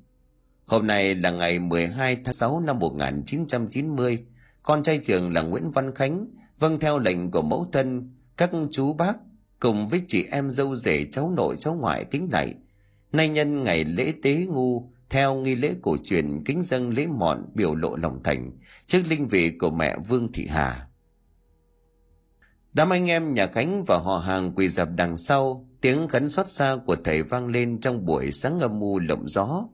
[0.67, 4.25] Hôm nay là ngày 12 tháng 6 năm 1990
[4.63, 6.27] con trai trường là Nguyễn Văn Khánh
[6.59, 9.17] vâng theo lệnh của mẫu thân, các chú bác
[9.61, 12.55] cùng với chị em dâu rể, cháu nội, cháu ngoại kính này
[13.13, 17.45] nay nhân ngày lễ tế ngu, theo nghi lễ cổ truyền kính dâng lễ mọn
[17.55, 18.51] biểu lộ lòng thành,
[18.87, 20.87] trước linh vị của mẹ vương thị hà
[22.73, 26.49] đám anh em nhà khánh và họ hàng quỳ dập đằng sau, tiếng khấn xót
[26.49, 29.65] xa của thầy vang lên trong buổi sáng âm u lộng gió.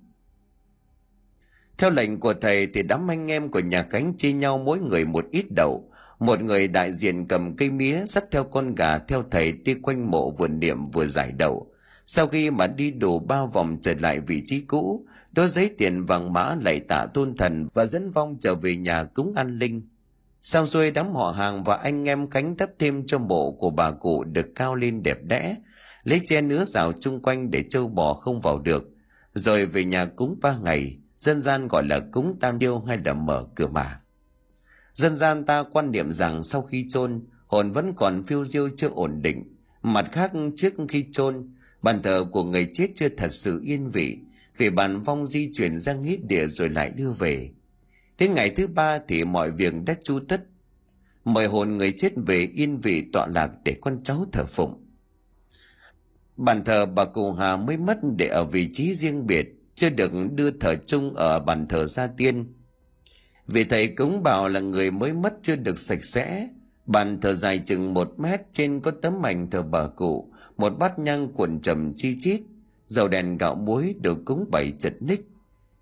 [1.78, 5.04] Theo lệnh của thầy thì đám anh em của nhà khánh chia nhau mỗi người
[5.04, 5.90] một ít đậu.
[6.18, 10.10] Một người đại diện cầm cây mía dắt theo con gà theo thầy đi quanh
[10.10, 11.66] mộ vừa niệm vừa giải đậu.
[12.06, 16.04] Sau khi mà đi đủ ba vòng trở lại vị trí cũ đôi giấy tiền
[16.04, 19.88] vàng mã lạy tạ tôn thần và dẫn vong trở về nhà cúng an linh
[20.48, 23.90] sao xuôi đám họ hàng và anh em cánh thấp thêm cho mộ của bà
[23.90, 25.56] cụ được cao lên đẹp đẽ
[26.02, 28.84] lấy che nứa rào chung quanh để trâu bò không vào được
[29.34, 33.14] rồi về nhà cúng ba ngày dân gian gọi là cúng tam điêu hay là
[33.14, 34.00] mở cửa mà
[34.94, 38.88] Dân gian ta quan niệm rằng sau khi chôn hồn vẫn còn phiêu diêu chưa
[38.88, 39.56] ổn định.
[39.82, 44.18] Mặt khác trước khi chôn bàn thờ của người chết chưa thật sự yên vị,
[44.56, 47.50] vì bàn vong di chuyển ra nghĩa địa rồi lại đưa về.
[48.18, 50.44] Đến ngày thứ ba thì mọi việc đã chu tất.
[51.24, 54.86] Mời hồn người chết về yên vị tọa lạc để con cháu thờ phụng.
[56.36, 60.12] Bàn thờ bà cụ Hà mới mất để ở vị trí riêng biệt, chưa được
[60.34, 62.46] đưa thờ chung ở bàn thờ gia tiên
[63.46, 66.48] vì thầy cúng bảo là người mới mất chưa được sạch sẽ
[66.86, 70.98] bàn thờ dài chừng một mét trên có tấm ảnh thờ bà cụ một bát
[70.98, 72.40] nhang cuộn trầm chi chít
[72.86, 75.28] dầu đèn gạo muối được cúng bày chật ních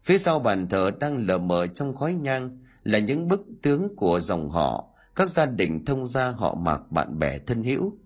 [0.04, 4.20] phía sau bàn thờ đang lờ mờ trong khói nhang là những bức tướng của
[4.20, 4.88] dòng họ.
[5.16, 7.98] Các gia đình thông gia họ mạc bạn bè thân hữu.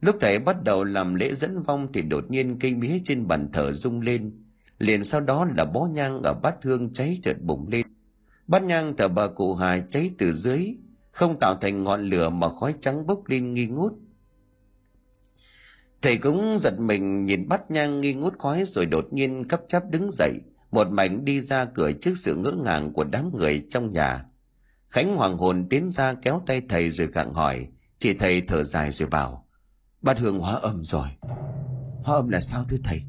[0.00, 3.48] Lúc thầy bắt đầu làm lễ dẫn vong thì đột nhiên cây mía trên bàn
[3.52, 4.44] thờ rung lên.
[4.78, 7.86] Liền sau đó là bó nhang ở bát hương cháy chợt bùng lên.
[8.46, 10.74] Bát nhang thờ bà cụ hà cháy từ dưới,
[11.10, 13.92] không tạo thành ngọn lửa mà khói trắng bốc lên nghi ngút.
[16.02, 19.90] Thầy cũng giật mình nhìn bát nhang nghi ngút khói rồi đột nhiên cấp chắp
[19.90, 20.40] đứng dậy
[20.70, 24.24] một mảnh đi ra cửa trước sự ngỡ ngàng của đám người trong nhà.
[24.88, 27.66] Khánh hoàng hồn tiến ra kéo tay thầy rồi gặng hỏi.
[27.98, 29.46] Chỉ thầy thở dài rồi bảo,
[30.02, 31.08] bát hương hóa âm rồi.
[32.02, 33.02] Hóa âm là sao thưa thầy?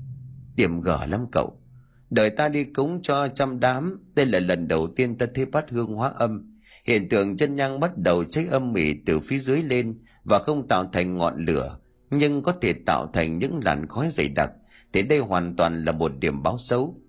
[0.55, 1.61] Điểm gở lắm cậu.
[2.09, 5.69] Đợi ta đi cúng cho trăm đám đây là lần đầu tiên ta thấy bát
[5.69, 6.59] hương hóa âm.
[6.85, 10.67] Hiện tượng chân nhang bắt đầu cháy âm mỉ từ phía dưới lên và không
[10.67, 11.77] tạo thành ngọn lửa,
[12.09, 14.51] nhưng có thể tạo thành những làn khói dày đặc.
[14.93, 17.01] Thì đây hoàn toàn là một điểm báo xấu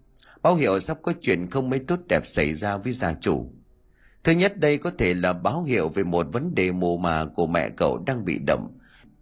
[0.43, 3.53] báo hiệu sắp có chuyện không mấy tốt đẹp xảy ra với gia chủ.
[4.25, 7.47] Thứ nhất, đây có thể là báo hiệu về một vấn đề mù mà của
[7.47, 8.79] mẹ cậu đang bị động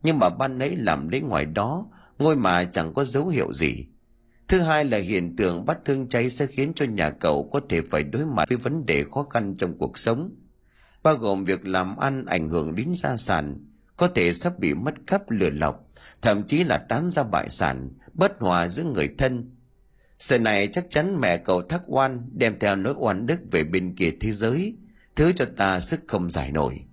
[0.06, 1.86] nhưng mà ban nãy làm lễ ngoài đó,
[2.18, 3.86] ngôi mà chẳng có dấu hiệu gì.
[4.48, 7.80] Thứ hai là hiện tượng bắt thương cháy sẽ khiến cho nhà cậu có thể
[7.80, 10.30] phải đối mặt với vấn đề khó khăn trong cuộc sống.
[11.02, 13.64] Bao gồm việc làm ăn ảnh hưởng đến gia sản,
[13.96, 15.88] có thể sắp bị mất cắp lừa lọc,
[16.22, 19.55] thậm chí là tán ra bại sản, bất hòa giữa người thân
[20.18, 23.94] sự này chắc chắn mẹ cậu thắc oan đem theo nỗi oan đức về bên
[23.96, 24.76] kia thế giới,
[25.16, 26.84] thứ cho ta sức không giải nổi.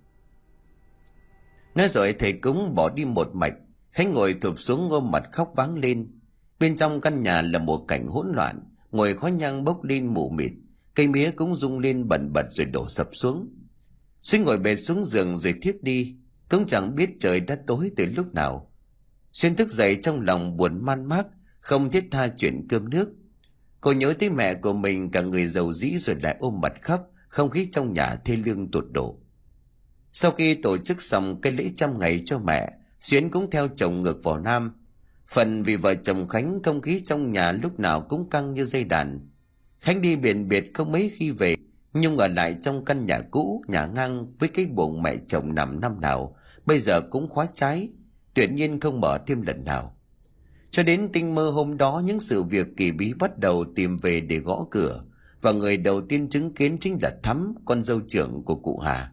[1.74, 3.54] Nói rồi thầy cúng bỏ đi một mạch,
[3.92, 6.20] khánh ngồi thụp xuống ôm mặt khóc váng lên.
[6.60, 8.60] Bên trong căn nhà là một cảnh hỗn loạn,
[8.90, 10.52] ngồi khói nhang bốc lên mù mịt,
[10.94, 13.48] cây mía cũng rung lên bẩn bật rồi đổ sập xuống.
[14.22, 16.16] Xuyên ngồi bệt xuống giường rồi thiếp đi,
[16.48, 18.72] cũng chẳng biết trời đã tối từ lúc nào.
[19.32, 21.26] Xuyên thức dậy trong lòng buồn man mác
[21.64, 23.08] không thiết tha chuyện cơm nước.
[23.80, 27.10] Cô nhớ tới mẹ của mình, cả người giàu dĩ rồi lại ôm mặt khóc,
[27.28, 29.18] không khí trong nhà thê lương tột độ.
[30.12, 34.02] Sau khi tổ chức xong cái lễ trăm ngày cho mẹ, xuyến cũng theo chồng
[34.02, 34.72] ngược vào nam.
[35.28, 38.84] Phần vì vợ chồng khánh không khí trong nhà lúc nào cũng căng như dây
[38.84, 39.28] đàn.
[39.80, 41.56] Khánh đi biển biệt không mấy khi về
[41.92, 45.80] nhung ở lại trong căn nhà cũ, nhà ngang với cái bụng mẹ chồng nằm
[45.80, 46.36] năm nào,
[46.66, 47.88] bây giờ cũng khóa trái,
[48.34, 49.93] tuyệt nhiên không mở thêm lần nào
[50.74, 54.20] cho đến tinh mơ hôm đó, những sự việc kỳ bí bắt đầu tìm về
[54.20, 55.04] để gõ cửa,
[55.40, 59.12] và người đầu tiên chứng kiến chính là thắm, con dâu trưởng của cụ hà.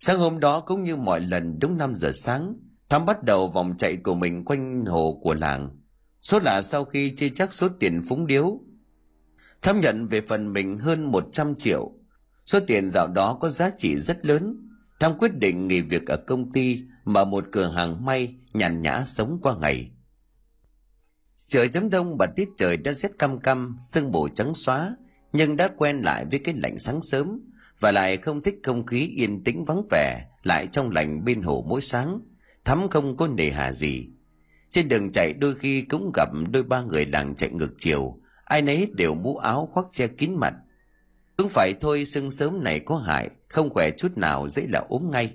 [0.00, 2.54] Sáng hôm đó, cũng như mọi lần đúng 5 giờ sáng,
[2.88, 5.70] thắm bắt đầu vòng chạy của mình quanh hồ của làng.
[6.22, 8.60] Số là sau khi chia chắc số tiền phúng điếu,
[9.62, 11.92] thắm nhận về phần mình hơn 100 triệu.
[12.46, 14.68] Số tiền dạo đó có giá trị rất lớn.
[15.00, 19.04] Thắm quyết định nghỉ việc ở công ty, mở một cửa hàng may, nhàn nhã
[19.06, 19.90] sống qua ngày
[21.48, 24.96] trời chấm đông và tiết trời đã rét căm căm, sương mù trắng xóa,
[25.32, 27.40] nhưng đã quen lại với cái lạnh sáng sớm,
[27.80, 31.64] và lại không thích không khí yên tĩnh vắng vẻ, lại trong lành bên hồ
[31.68, 32.20] mỗi sáng,
[32.64, 34.08] thắm không có nề hà gì.
[34.70, 38.62] Trên đường chạy đôi khi cũng gặp đôi ba người làng chạy ngược chiều, ai
[38.62, 40.54] nấy đều mũ áo khoác che kín mặt.
[41.36, 45.10] Cũng phải thôi, sương sớm này có hại, không khỏe chút nào dễ là ốm
[45.10, 45.34] ngay.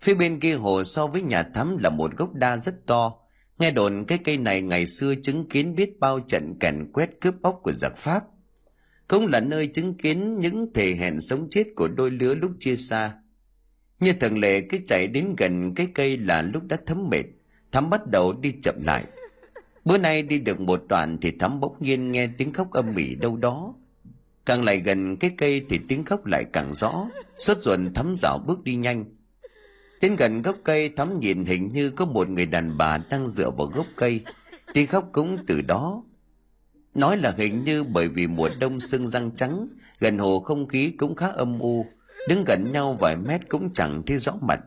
[0.00, 3.19] Phía bên kia hồ so với nhà thắm là một gốc đa rất to
[3.60, 7.34] nghe đồn cái cây này ngày xưa chứng kiến biết bao trận càn quét cướp
[7.42, 8.24] bóc của giặc pháp.
[9.08, 12.76] Cũng là nơi chứng kiến những thể hẹn sống chết của đôi lứa lúc chia
[12.76, 13.14] xa.
[14.00, 17.22] Như thường lệ, cứ chạy đến gần cái cây là lúc đã thấm mệt,
[17.72, 19.04] thắm bắt đầu đi chậm lại.
[19.84, 23.14] Bữa nay đi được một đoạn thì thắm bỗng nhiên nghe tiếng khóc âm mỉ
[23.14, 23.74] đâu đó.
[24.46, 27.08] Càng lại gần cái cây thì tiếng khóc lại càng rõ.
[27.38, 29.04] Suốt ruột thắm dạo bước đi nhanh
[30.00, 33.50] đến gần gốc cây, thắm nhìn hình như có một người đàn bà đang dựa
[33.50, 34.24] vào gốc cây.
[34.74, 36.02] Tiếng khóc cũng từ đó.
[36.94, 40.92] Nói là hình như bởi vì mùa đông sưng răng trắng, gần hồ không khí
[40.98, 41.86] cũng khá âm u.
[42.28, 44.60] Đứng gần nhau vài mét cũng chẳng thấy rõ mặt.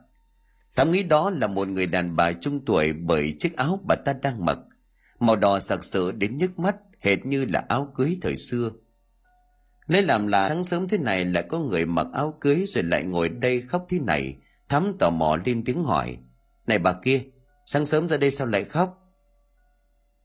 [0.75, 4.13] Thắm nghĩ đó là một người đàn bà trung tuổi bởi chiếc áo bà ta
[4.21, 4.59] đang mặc.
[5.19, 8.71] Màu đỏ sặc sỡ đến nhức mắt, hệt như là áo cưới thời xưa.
[9.87, 13.03] Lấy làm là sáng sớm thế này lại có người mặc áo cưới rồi lại
[13.03, 14.35] ngồi đây khóc thế này
[14.69, 16.17] thắm tò mò lên tiếng hỏi,
[16.67, 17.23] này bà kia,
[17.65, 18.99] sáng sớm ra đây sao lại khóc?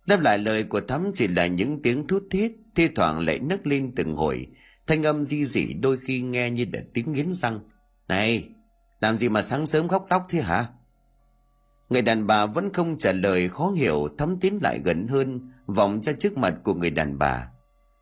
[0.06, 3.66] Đáp lại lời của thắm chỉ là những tiếng thút thít, thi thoảng lại nấc
[3.66, 4.46] lên từng hồi.
[4.86, 7.60] Thanh âm di dị đôi khi nghe như là tiếng nghiến răng.
[8.08, 8.48] Này,
[9.00, 10.66] làm gì mà sáng sớm khóc lóc thế hả?
[11.88, 16.02] Người đàn bà vẫn không trả lời, khó hiểu thắm tiến lại gần hơn vòng
[16.02, 17.48] ra trước mặt của người đàn bà.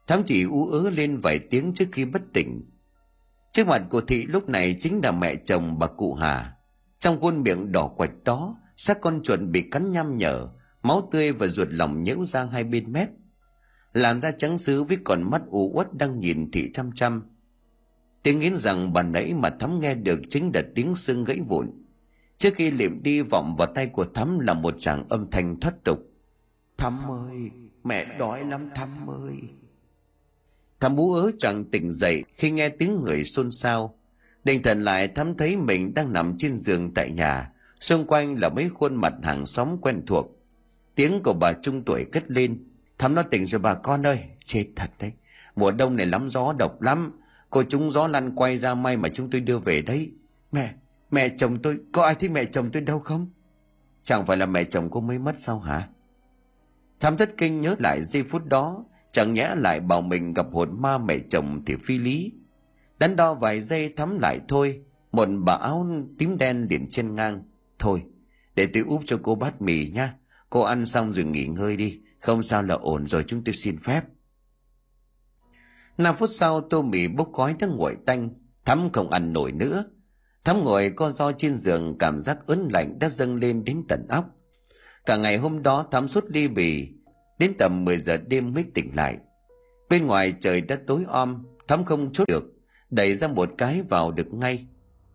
[0.06, 2.62] Thắm chỉ ú ớ lên vài tiếng trước khi bất tỉnh
[3.56, 6.52] trước mặt của thị lúc này chính là mẹ chồng bà cụ hà.
[6.98, 10.48] Trong khuôn miệng đỏ quạch đó xác con chuột bị cắn nham nhở,
[10.82, 13.08] máu tươi và ruột lòng nhễu ra hai bên mép.
[13.92, 17.22] Làn da trắng xứ với con mắt u uất đang nhìn thị chăm chăm.
[18.22, 21.70] Tiếng nghiến rằng bà nãy mà thắm nghe được chính là tiếng xương gãy vụn.
[22.36, 25.84] Trước khi liệm đi vọng vào tay của thắm là một tràng âm thanh thoát
[25.84, 25.98] tục.
[26.78, 27.50] Thắm ơi,
[27.84, 29.34] mẹ đói lắm, thắm ơi
[30.80, 33.98] thắm bú ớ chẳng tỉnh dậy khi nghe tiếng người xôn xao.
[34.44, 37.52] Định thần lại thắm thấy mình đang nằm trên giường tại nhà.
[37.80, 40.26] Xung quanh là mấy khuôn mặt hàng xóm quen thuộc.
[40.94, 42.64] Tiếng của bà trung tuổi cất lên.
[42.98, 45.12] Thắm nó tỉnh rồi bà con ơi, chết thật đấy.
[45.56, 47.20] Mùa đông này lắm gió độc lắm.
[47.50, 50.10] Cô chúng gió lăn quay ra may mà chúng tôi đưa về đấy.
[50.52, 50.74] Mẹ
[51.10, 53.30] mẹ chồng tôi, có ai thấy mẹ chồng tôi đâu không?
[54.02, 55.88] Chẳng phải là mẹ chồng cô mới mất sao hả?
[57.00, 58.84] Thắm thất kinh nhớ lại giây phút đó
[59.16, 62.32] chẳng nhẽ lại bảo mình gặp hồn ma mẹ chồng thì phi lý.
[62.98, 64.80] Đắn đo vài giây thắm lại thôi,
[65.12, 65.86] một bà áo
[66.18, 67.42] tím đen liền trên ngang.
[67.78, 68.04] Thôi,
[68.54, 70.14] để tôi úp cho cô bát mì nha.
[70.50, 73.78] Cô ăn xong rồi nghỉ ngơi đi, không sao là ổn rồi, chúng tôi xin
[73.78, 74.04] phép.
[75.98, 78.30] Năm phút sau, tô mì bốc khói ทั้ ng nguội tanh
[78.64, 79.84] thắm không ăn nổi nữa.
[80.44, 84.06] Thắm ngồi co do trên giường cảm giác ớn lạnh đã dâng lên đến tận
[84.08, 84.24] óc.
[85.06, 86.88] Cả ngày hôm đó thắm suốt ly bì
[87.38, 89.16] đến tầm 10 giờ đêm mới tỉnh lại.
[89.88, 92.44] Bên ngoài trời đã tối om thắm không chốt được,
[92.90, 94.66] đẩy ra một cái vào được ngay.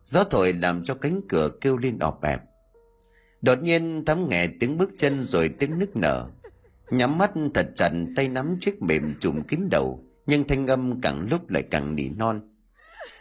[0.05, 2.41] Gió thổi làm cho cánh cửa kêu lên ọp ẹp.
[3.41, 6.29] Đột nhiên thắm nghe tiếng bước chân rồi tiếng nức nở.
[6.91, 11.27] Nhắm mắt thật chặt, tay nắm chiếc mềm trùm kín đầu, nhưng thanh âm càng
[11.31, 12.41] lúc lại càng nỉ non.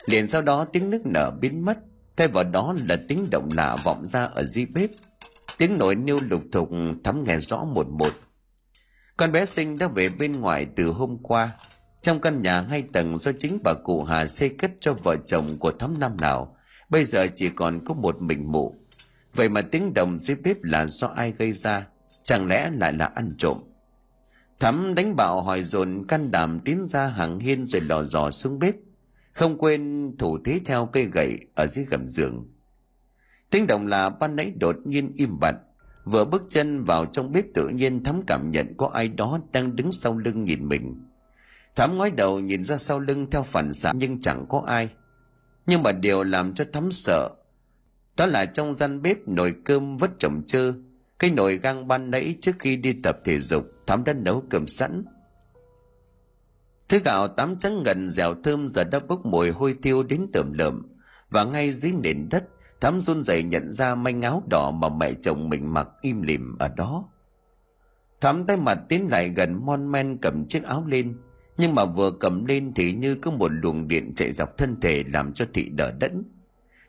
[0.07, 1.79] Liền sau đó tiếng nức nở biến mất,
[2.17, 4.91] thay vào đó là tiếng động lạ vọng ra ở dưới bếp.
[5.59, 6.71] Tiếng nổi niêu lục thục
[7.05, 8.13] thắm nghe rõ một một
[9.21, 11.51] con bé sinh đã về bên ngoài từ hôm qua.
[12.03, 15.59] Trong căn nhà hai tầng do chính bà cụ hà xây cất cho vợ chồng
[15.59, 16.57] của thắm năm nào,
[16.91, 18.75] bây giờ chỉ còn có một mình mụ.
[19.35, 21.87] Vậy mà tiếng động dưới bếp là do ai gây ra?
[22.25, 23.59] Chẳng lẽ lại là ăn trộm?
[24.61, 28.59] Thắm đánh bạo hỏi dồn can đảm tiến ra hàng hiên rồi lò dò xuống
[28.59, 28.75] bếp.
[29.33, 32.49] Không quên thủ thế theo cây gậy ở dưới gầm giường.
[33.51, 35.55] Tiếng động là ban nãy đột nhiên im bặt
[36.05, 39.77] vừa bước chân vào trong bếp tự nhiên thắm cảm nhận có ai đó đang
[39.77, 41.05] đứng sau lưng nhìn mình.
[41.77, 44.91] Thắm ngoái đầu nhìn ra sau lưng theo phản xạ nhưng chẳng có ai.
[45.67, 47.31] Nhưng mà điều làm cho thắm sợ,
[48.17, 50.73] đó là trong gian bếp nồi cơm vất chồng chơ.
[51.19, 54.67] Cái nồi gang ban nãy trước khi đi tập thể dục, thắm đã nấu cơm
[54.67, 55.05] sẵn.
[56.89, 60.53] Thứ gạo tám trắng ngần dẻo thơm giờ đã bốc mùi hôi tiêu đến tởm
[60.53, 60.87] lợm,
[61.31, 62.45] và ngay dưới nền đất
[62.81, 66.59] thắm run rẩy nhận ra manh áo đỏ mà mẹ chồng mình mặc im lìm
[66.59, 67.09] ở đó.
[68.21, 71.17] Thắm tay mặt tiến lại gần mon men cầm chiếc áo lên,
[71.59, 75.05] nhưng mà vừa cầm lên thì như có một luồng điện chạy dọc thân thể
[75.07, 76.25] làm cho thị đỡ đẫn.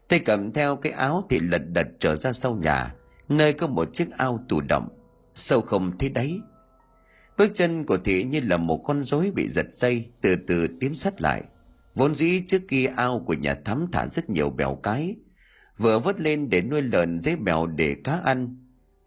[0.07, 2.95] Tay cầm theo cái áo thì lật đật trở ra sau nhà,
[3.29, 4.87] nơi có một chiếc ao tù động.
[5.35, 6.39] Sâu không thấy đáy.
[7.37, 10.93] Bước chân của thị như là một con rối bị giật dây, từ từ tiến
[10.93, 11.43] sát lại.
[11.95, 15.15] Vốn dĩ trước kia ao của nhà thắm thả rất nhiều bèo cái
[15.77, 18.57] vừa vớt lên để nuôi lợn dế bèo để cá ăn.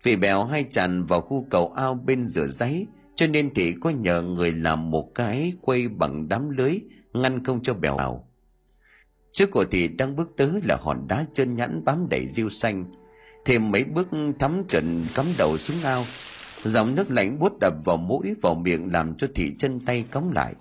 [0.02, 2.86] Vì bèo hay tràn vào khu cầu ao bên rửa giấy,
[3.16, 6.78] cho nên thị có nhờ người làm một cái quay bằng đám lưới
[7.12, 8.28] ngăn không cho bèo vào.
[9.32, 12.84] Trước của thị đang bước tới là hòn đá chân nhẵn bám đầy rêu xanh.
[13.44, 14.08] Thêm mấy bước
[14.38, 16.04] thắm trận cắm đầu xuống ao,
[16.64, 20.32] dòng nước lạnh buốt đập vào mũi, vào miệng làm cho thị chân tay cống
[20.32, 20.54] lại.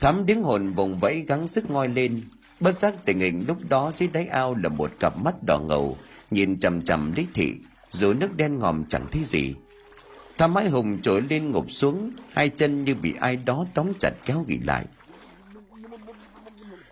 [0.00, 2.20] Thắm tiếng hồn vùng vẫy gắng sức ngoi lên
[2.60, 5.96] bất giác tình hình lúc đó dưới đáy ao là một cặp mắt đỏ ngầu,
[6.30, 7.54] nhìn chằm chằm lý thị,
[7.90, 9.54] dù nước đen ngòm chẳng thấy gì.
[10.38, 14.10] Tham mái hùng trỗi lên ngục xuống, hai chân như bị ai đó tóm chặt
[14.26, 14.86] kéo gỉ lại.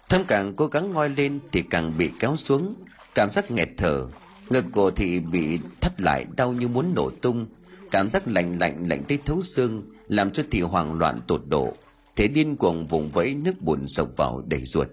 [0.09, 2.75] Thâm càng cố gắng ngoi lên thì càng bị kéo xuống,
[3.14, 4.07] cảm giác nghẹt thở,
[4.51, 7.47] ngực cổ thì bị thắt lại, đau như muốn nổ tung.
[7.91, 11.73] Cảm giác lạnh lạnh lạnh tới thấu xương, làm cho thị hoảng loạn tột độ.
[12.16, 14.89] Thế điên cuồng vùng vẫy nước bùn sộc vào đầy ruột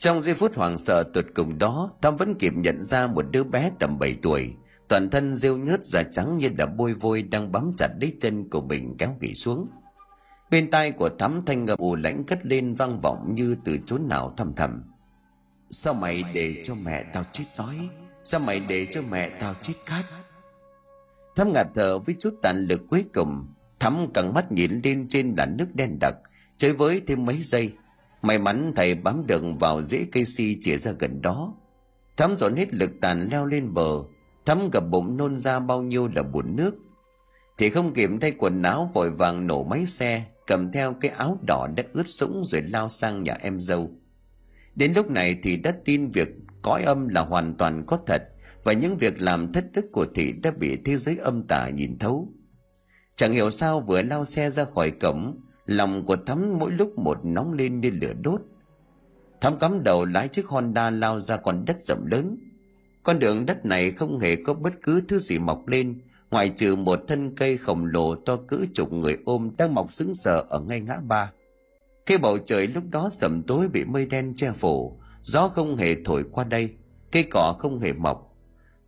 [0.00, 3.44] trong giây phút hoảng sợ tuyệt cùng đó thắm vẫn kịp nhận ra một đứa
[3.44, 4.54] bé tầm 7 tuổi.
[4.88, 8.50] Toàn thân rêu nhớt da trắng như là bôi vôi đang bám chặt lấy chân
[8.50, 9.68] của mình kéo gỉ xuống.
[10.50, 14.08] Bên tai của thắm thanh ngập ù lãnh cất lên vang vọng như từ chốn
[14.08, 14.82] nào thầm thầm.
[15.70, 17.76] Sao mày để cho mẹ tao chết đói
[18.24, 20.04] sao mày để cho mẹ tao chết khát?
[21.36, 23.46] Thắm ngạt thở với chút tàn lực cuối cùng.
[23.80, 26.14] Thắm cẳng mắt nhìn lên trên là nước đen đặc.
[26.56, 27.72] Chơi với thêm mấy giây
[28.22, 31.54] may mắn thầy bám được vào rễ cây si chĩa ra gần đó.
[32.16, 34.02] Thắm dồn hết lực tàn leo lên bờ
[34.46, 36.74] thắm gặp bụng nôn ra bao nhiêu là buồn nước.
[37.58, 41.38] Thì không kịp thay quần áo, vội vàng nổ máy xe, cầm theo cái áo
[41.46, 43.90] đỏ đã ướt sũng rồi lao sang nhà em dâu.
[44.74, 46.28] Đến lúc này thì đã tin việc
[46.62, 48.22] cõi âm là hoàn toàn có thật
[48.64, 51.98] và những việc làm thất đức của thị đã bị thế giới âm tà nhìn
[51.98, 52.32] thấu.
[53.16, 57.18] Chẳng hiểu sao vừa lao xe ra khỏi cổng lòng của thắm mỗi lúc một
[57.24, 58.40] nóng lên như lửa đốt.
[59.40, 62.36] Thắm cắm đầu lái chiếc honda lao ra con đất rộng lớn.
[63.02, 66.00] Con đường đất này không hề có bất cứ thứ gì mọc lên,
[66.30, 70.14] ngoại trừ một thân cây khổng lồ to cỡ chục người ôm đang mọc sững
[70.14, 71.32] sờ ở ngay ngã ba.
[72.06, 75.96] Cái bầu trời lúc đó sầm tối bị mây đen che phủ, gió không hề
[76.04, 76.70] thổi qua đây,
[77.12, 78.36] cây cỏ không hề mọc.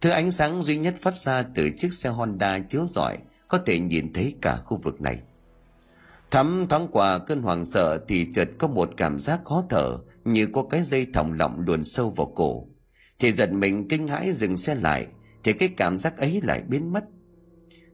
[0.01, 3.19] Thứ ánh sáng duy nhất phát ra từ chiếc xe honda chiếu rọi
[3.49, 5.19] có thể nhìn thấy cả khu vực này
[6.33, 10.47] thắm thoáng qua cơn hoảng sợ thì chợt có một cảm giác khó thở, như
[10.47, 12.69] có cái dây thòng lọng luồn sâu vào cổ.
[13.19, 15.07] Thì giật mình kinh hãi dừng xe lại,
[15.45, 17.05] thì cái cảm giác ấy lại biến mất.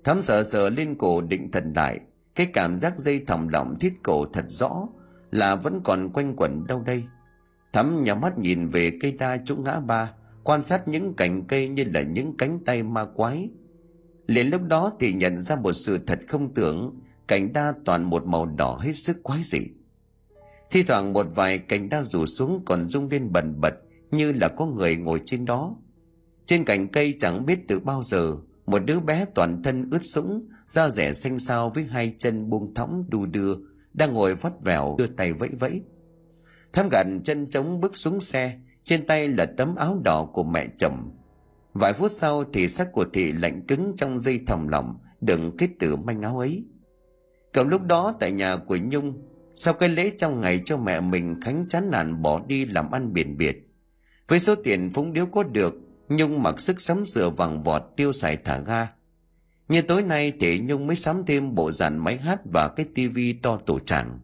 [0.04, 2.00] Thắm sợ sợ lên cổ định thần lại,
[2.34, 4.88] cái cảm giác dây thòng lọng thiết cổ thật rõ,
[5.30, 7.04] là vẫn còn quanh quẩn đâu đây.
[7.72, 10.12] Thắm nhắm mắt nhìn về cây đa chỗ ngã ba,
[10.44, 13.50] quan sát những cành cây như là những cánh tay ma quái.
[14.26, 18.26] Liền lúc đó thì nhận ra một sự thật không tưởng cành đa toàn một
[18.26, 19.60] màu đỏ hết sức quái dị.
[20.70, 23.74] Thi thoảng một vài cành đa rủ xuống còn rung lên bần bật
[24.10, 25.76] như là có người ngồi trên đó.
[26.46, 30.48] Trên cành cây chẳng biết từ bao giờ, một đứa bé toàn thân ướt sũng,
[30.66, 33.54] da rẻ xanh xao với hai chân buông thõng đu đưa,
[33.94, 35.82] đang ngồi vắt vẻo đưa tay vẫy vẫy.
[36.72, 40.66] Thám gặn chân trống bước xuống xe, trên tay là tấm áo đỏ của mẹ
[40.76, 41.10] chồng.
[41.74, 45.68] Vài phút sau thì xác của thị lạnh cứng trong dây thòng lọng, đựng kết
[45.78, 46.64] tử manh áo ấy
[47.58, 49.22] cầm lúc đó tại nhà của nhung
[49.56, 53.12] sau cái lễ trong ngày cho mẹ mình khánh chán nản bỏ đi làm ăn
[53.12, 53.68] biển biệt?
[54.28, 55.74] Với số tiền phúng điếu có được,
[56.08, 58.88] nhung mặc sức sắm sửa vàng vọt tiêu xài thả ga.
[59.68, 63.32] Như tối nay thì nhung mới sắm thêm bộ dàn máy hát và cái tivi
[63.32, 64.20] to tổ tràng.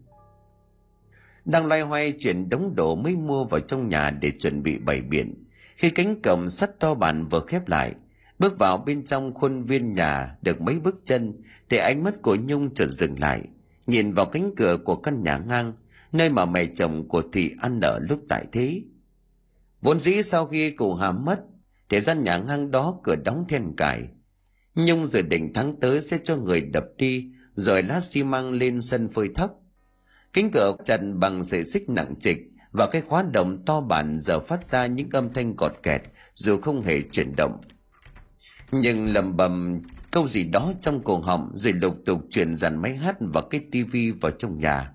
[1.44, 5.00] Đang loay hoay chuyển đống đồ mới mua vào trong nhà để chuẩn bị bày
[5.00, 5.44] biện,
[5.76, 7.94] khi cánh cổng sắt to bản vừa khép lại,
[8.38, 12.36] bước vào bên trong khuôn viên nhà được mấy bước chân thì ánh mắt của
[12.36, 13.42] nhung chợt dừng lại,
[13.86, 15.72] nhìn vào cánh cửa của căn nhà ngang,
[16.12, 18.82] nơi mà mẹ chồng của thị ăn ở lúc tại thế.
[19.80, 21.40] Vốn dĩ sau khi cụ hà mất,
[21.88, 24.02] thì gian nhà ngang đó cửa đóng then cài.
[24.74, 28.82] Nhung dự định tháng tới sẽ cho người đập đi, rồi lát xi măng lên
[28.82, 29.50] sân phơi thấp
[30.34, 32.38] cánh cửa chặt bằng sợi xích nặng trịch
[32.72, 36.02] và cái khóa động to bản giờ phát ra những âm thanh cọt kẹt
[36.34, 37.60] dù không hề chuyển động.
[38.72, 39.82] Nhưng lầm bầm
[40.14, 43.60] câu gì đó trong cổ họng rồi lục tục chuyển dàn máy hát và cái
[43.70, 44.92] tivi vào trong nhà.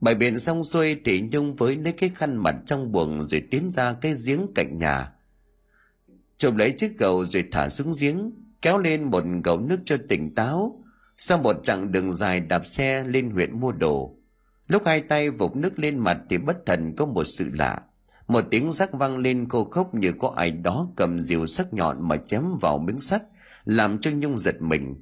[0.00, 3.70] Bài biện xong xuôi thì nhung với lấy cái khăn mặt trong buồng rồi tiến
[3.72, 5.12] ra cái giếng cạnh nhà.
[6.38, 8.30] Chụp lấy chiếc cầu rồi thả xuống giếng,
[8.62, 10.82] kéo lên một gầu nước cho tỉnh táo.
[11.18, 14.16] Sau một chặng đường dài đạp xe lên huyện mua đồ.
[14.66, 17.80] Lúc hai tay vụt nước lên mặt thì bất thần có một sự lạ.
[18.28, 22.08] Một tiếng rắc vang lên cô khốc như có ai đó cầm diều sắc nhọn
[22.08, 23.22] mà chém vào miếng sắt
[23.64, 24.94] làm cho nhung giật mình.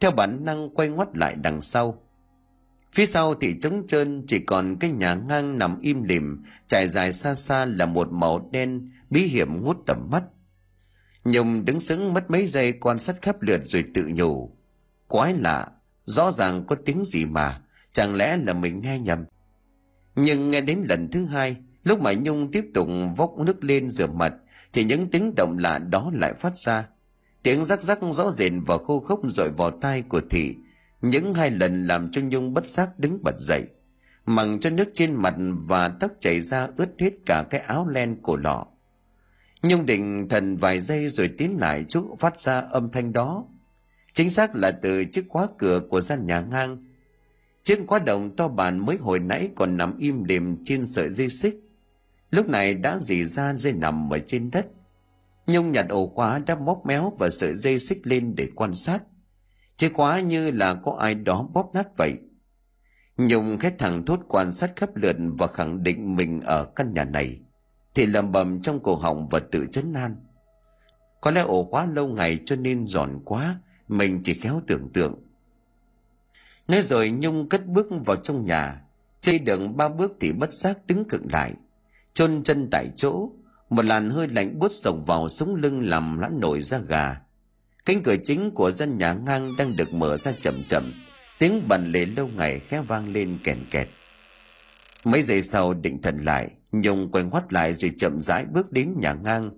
[0.00, 2.02] Theo bản năng quay ngoắt lại đằng sau.
[2.92, 7.12] Phía sau thì trống trơn, chỉ còn cái nhà ngang nằm im lìm, trải dài
[7.12, 10.22] xa xa là một màu đen bí hiểm ngút tầm mắt.
[11.24, 14.56] Nhung đứng sững mất mấy giây quan sát khắp lượt rồi tự nhủ.
[15.08, 15.68] Quái lạ,
[16.04, 19.24] rõ ràng có tiếng gì mà, chẳng lẽ là mình nghe nhầm?
[20.14, 24.06] Nhưng nghe đến lần thứ hai, lúc mà nhung tiếp tục vốc nước lên rửa
[24.06, 24.34] mặt,
[24.72, 26.88] thì những tiếng động lạ đó lại phát ra
[27.44, 30.56] tiếng rắc rắc rõ rệt và khô khốc dội vào tai của thị.
[31.00, 33.64] Những hai lần làm cho nhung bất giác đứng bật dậy.
[34.26, 35.34] Mằng cho nước trên mặt
[35.68, 38.66] và tóc chảy ra ướt hết cả cái áo len của lọ.
[39.62, 43.44] Nhung định thần vài giây rồi tiến lại chỗ phát ra âm thanh đó.
[44.12, 46.86] Chính xác là từ chiếc khóa cửa của gian nhà ngang.
[47.62, 51.28] Chiếc khóa đồng to bản mới hồi nãy còn nằm im đềm trên sợi dây
[51.28, 51.60] xích.
[52.30, 54.66] Lúc này đã dì ra dây nằm ở trên đất
[55.46, 59.02] nhung nhặt ổ khóa đã móc méo và sợi dây xích lên để quan sát.
[59.76, 62.18] Chìa khóa như là có ai đó bóp nát vậy.
[63.16, 67.04] Nhung khét thẳng thốt quan sát khắp lượt và khẳng định mình ở căn nhà
[67.04, 67.40] này.
[67.94, 70.16] Thì lầm bầm trong cổ họng và tự chấn nan.
[71.20, 75.14] có lẽ ổ khóa lâu ngày cho nên giòn quá, mình chỉ khéo tưởng tượng.
[76.68, 78.80] Nói rồi nhung cất bước vào trong nhà.
[79.20, 81.54] Trên được ba bước thì bất giác đứng cựng lại,
[82.12, 83.30] chôn chân tại chỗ
[83.74, 87.20] một làn hơi lạnh buốt sộc vào sống lưng làm lã nổi da gà.
[87.84, 90.92] Cánh cửa chính của dân nhà ngang đang được mở ra chậm chậm.
[91.38, 93.88] Tiếng bần lề lâu ngày khẽ vang lên kèn kẹt.
[95.04, 98.94] Mấy giây sau định thần lại, nhung quay ngoắt lại rồi chậm rãi bước đến
[99.00, 99.50] nhà ngang.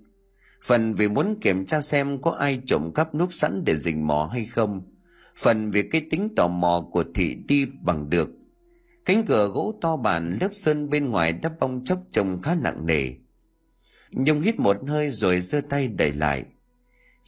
[0.63, 4.31] Phần vì muốn kiểm tra xem có ai trộm cắp núp sẵn để rình mò
[4.33, 4.83] hay không.
[5.37, 8.29] Phần vì cái tính tò mò của thị đi bằng được.
[9.05, 12.87] Cánh cửa gỗ to bản lớp sơn bên ngoài đắp bong chóc trông khá nặng
[12.87, 13.13] nề
[14.11, 16.45] nhung hít một hơi rồi giơ tay đẩy lại.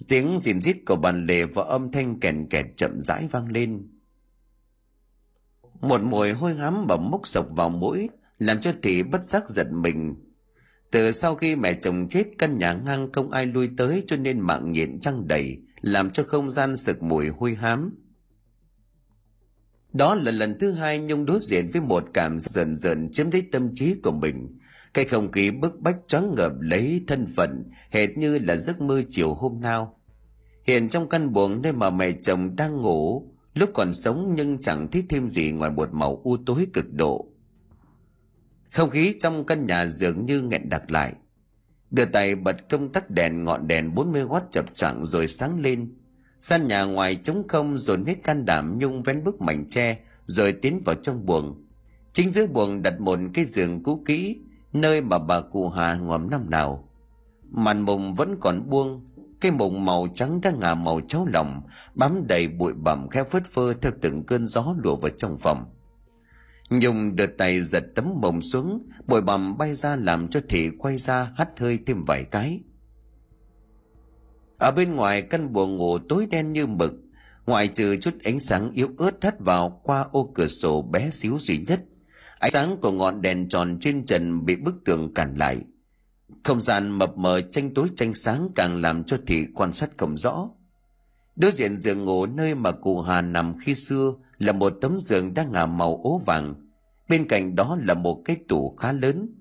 [0.09, 3.89] Tiếng rìn rít của bàn lề và âm thanh kèn kẹt chậm rãi vang lên.
[5.81, 8.09] Một mùi hôi hám bẩm mốc sộc vào mũi
[8.39, 10.15] làm cho thị bất giác giật mình.
[10.91, 14.41] Từ sau khi mẹ chồng chết, căn nhà ngang không ai lui tới cho nên
[14.41, 17.95] mạng nhện trăng đầy, làm cho không gian sực mùi hôi hám.
[19.93, 23.43] Đó là lần thứ hai nhung đối diện với một cảm dần dần chiếm lấy
[23.53, 24.58] tâm trí của mình
[24.95, 29.03] cái không khí bức bách choáng ngợp lấy thân phận, hệt như là giấc mơ
[29.09, 30.01] chiều hôm nào.
[30.65, 34.89] Hiện trong căn buồng nơi mà mẹ chồng đang ngủ, lúc còn sống nhưng chẳng
[34.91, 37.27] thấy thêm gì ngoài một màu u tối cực độ.
[38.73, 41.13] Không khí trong căn nhà dường như nghẹn đặc lại.
[41.91, 45.95] Đưa tay bật công tắc đèn ngọn đèn 40W chập chạng rồi sáng lên.
[46.41, 50.53] Sàn nhà ngoài trống không dồn hết can đảm nhung vén bức mảnh tre rồi
[50.53, 51.65] tiến vào trong buồng.
[52.13, 54.39] Chính giữa buồng đặt một cái giường cũ kỹ
[54.73, 56.89] nơi mà bà cụ hà ngòm năm nào.
[57.51, 59.05] Màn mùng vẫn còn buông,
[59.41, 61.63] cái mùng màu trắng đang ngả màu cháo lòng,
[61.95, 65.65] bám đầy bụi bặm khẽ phất phơ theo từng cơn gió lùa vào trong phòng.
[66.71, 70.99] Nhung đưa tay giật tấm mồng xuống, bụi bặm bay ra làm cho thị quay
[70.99, 72.61] ra hắt hơi thêm vài cái.
[74.59, 76.93] Ở bên ngoài căn buồng ngủ tối đen như mực,
[77.47, 81.39] ngoại trừ chút ánh sáng yếu ớt thắt vào qua ô cửa sổ bé xíu
[81.39, 81.81] duy nhất
[82.39, 85.61] ánh sáng của ngọn đèn tròn trên trần bị bức tường cản lại.
[86.45, 90.17] Không gian mập mờ tranh tối tranh sáng càng làm cho thị quan sát không
[90.17, 90.49] rõ.
[91.37, 95.35] Đối diện giường ngủ nơi mà cụ hà nằm khi xưa là một tấm giường
[95.35, 96.55] đang ngả màu ố vàng.
[97.09, 99.35] Bên cạnh đó là một cái tủ khá lớn.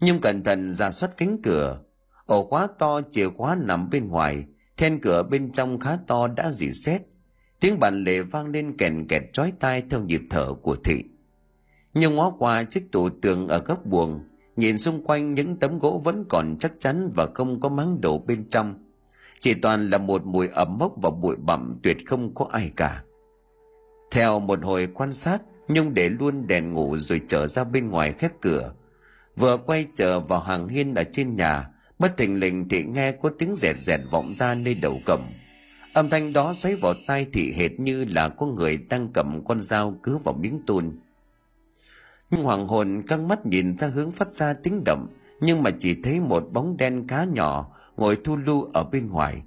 [0.00, 1.80] Nhưng cẩn thận ra soát cánh cửa.
[2.26, 4.44] Ổ khóa to chìa khóa nằm bên ngoài.
[4.76, 7.02] Then cửa bên trong khá to đã dì xét.
[7.60, 11.04] Tiếng bàn lề vang lên kèn kẹt chói tai theo nhịp thở của thị
[11.94, 14.20] nhưng ngó qua chiếc tủ tường ở góc buồng,
[14.56, 18.18] nhìn xung quanh những tấm gỗ vẫn còn chắc chắn và không có máng đổ
[18.18, 18.74] bên trong.
[19.40, 23.02] Chỉ toàn là một mùi ẩm mốc và bụi bặm tuyệt không có ai cả.
[24.10, 28.12] Theo một hồi quan sát, nhung để luôn đèn ngủ rồi trở ra bên ngoài
[28.12, 28.72] khép cửa.
[29.36, 31.68] Vừa quay trở vào hàng hiên ở trên nhà,
[31.98, 35.20] bất thình lình thì nghe có tiếng rẹt rẹt vọng ra nơi đầu cầm
[35.92, 39.62] âm thanh đó xoáy vào tai thị hệt như là có người đang cầm con
[39.62, 40.92] dao cứ vào miếng tôn
[42.32, 45.06] hoàng hồn căng mắt nhìn ra hướng phát ra tiếng động,
[45.40, 49.42] nhưng mà chỉ thấy một bóng đen khá nhỏ ngồi thu lưu ở bên ngoài.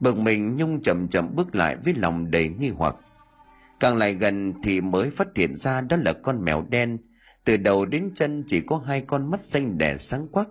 [0.00, 2.96] Bực mình nhung chậm chậm bước lại với lòng đầy nghi hoặc.
[3.80, 6.98] Càng lại gần thì mới phát hiện ra đó là con mèo đen.
[7.44, 10.48] Từ đầu đến chân chỉ có hai con mắt xanh đẻ sáng quắc.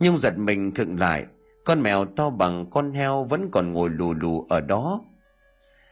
[0.00, 1.26] Nhung giật mình khựng lại,
[1.64, 5.00] con mèo to bằng con heo vẫn còn ngồi lù lù ở đó.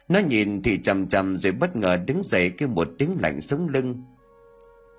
[0.08, 3.68] Nó nhìn thì chầm chầm rồi bất ngờ đứng dậy kêu một tiếng lạnh sống
[3.68, 4.02] lưng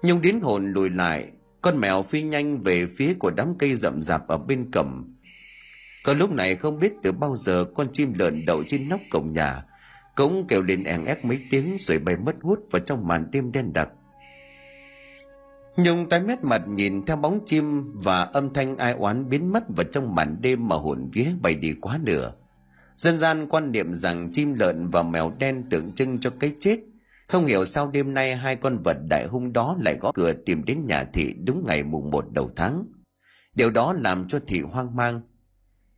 [0.05, 1.27] nhung đến hồn lùi lại,
[1.61, 5.15] con mèo phi nhanh về phía của đám cây rậm rạp ở bên cầm.
[6.03, 9.33] có lúc này không biết từ bao giờ con chim lợn đậu trên nóc cổng
[9.33, 9.63] nhà,
[10.15, 13.51] cũng kêu lên ẻn ép mấy tiếng rồi bay mất hút vào trong màn đêm
[13.51, 13.89] đen đặc
[15.77, 19.63] nhung tái mét mặt nhìn theo bóng chim và âm thanh ai oán biến mất
[19.75, 22.31] vào trong màn đêm mà hồn vía bay đi quá nửa
[22.95, 26.79] dân gian quan niệm rằng chim lợn và mèo đen tượng trưng cho cái chết
[27.27, 30.65] không hiểu sao đêm nay hai con vật đại hung đó lại gõ cửa tìm
[30.65, 32.85] đến nhà thị đúng ngày mùng một đầu tháng.
[33.55, 35.21] Điều đó làm cho thị hoang mang.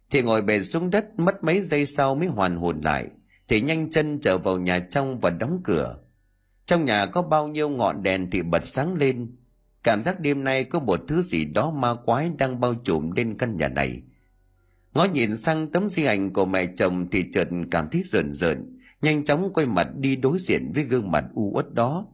[0.10, 3.08] Thị ngồi bệt xuống đất, mất mấy giây sau mới hoàn hồn lại.
[3.48, 5.98] Thị nhanh chân trở vào nhà trong và đóng cửa.
[6.66, 9.36] Trong nhà có bao nhiêu ngọn đèn thì bật sáng lên.
[9.84, 13.38] Cảm giác đêm nay có một thứ gì đó ma quái đang bao trùm lên
[13.38, 14.02] căn nhà này.
[14.94, 18.77] Ngó nhìn sang tấm di ảnh của mẹ chồng thì chợt cảm thấy rợn rợn
[19.02, 22.08] nhanh chóng quay mặt đi đối diện với gương mặt u uất đó.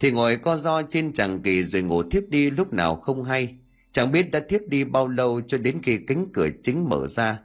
[0.00, 3.54] Thì ngồi co do trên chàng kỳ rồi ngủ thiếp đi lúc nào không hay.
[3.92, 7.38] Chẳng biết đã thiếp đi bao lâu cho đến khi cánh cửa chính mở ra.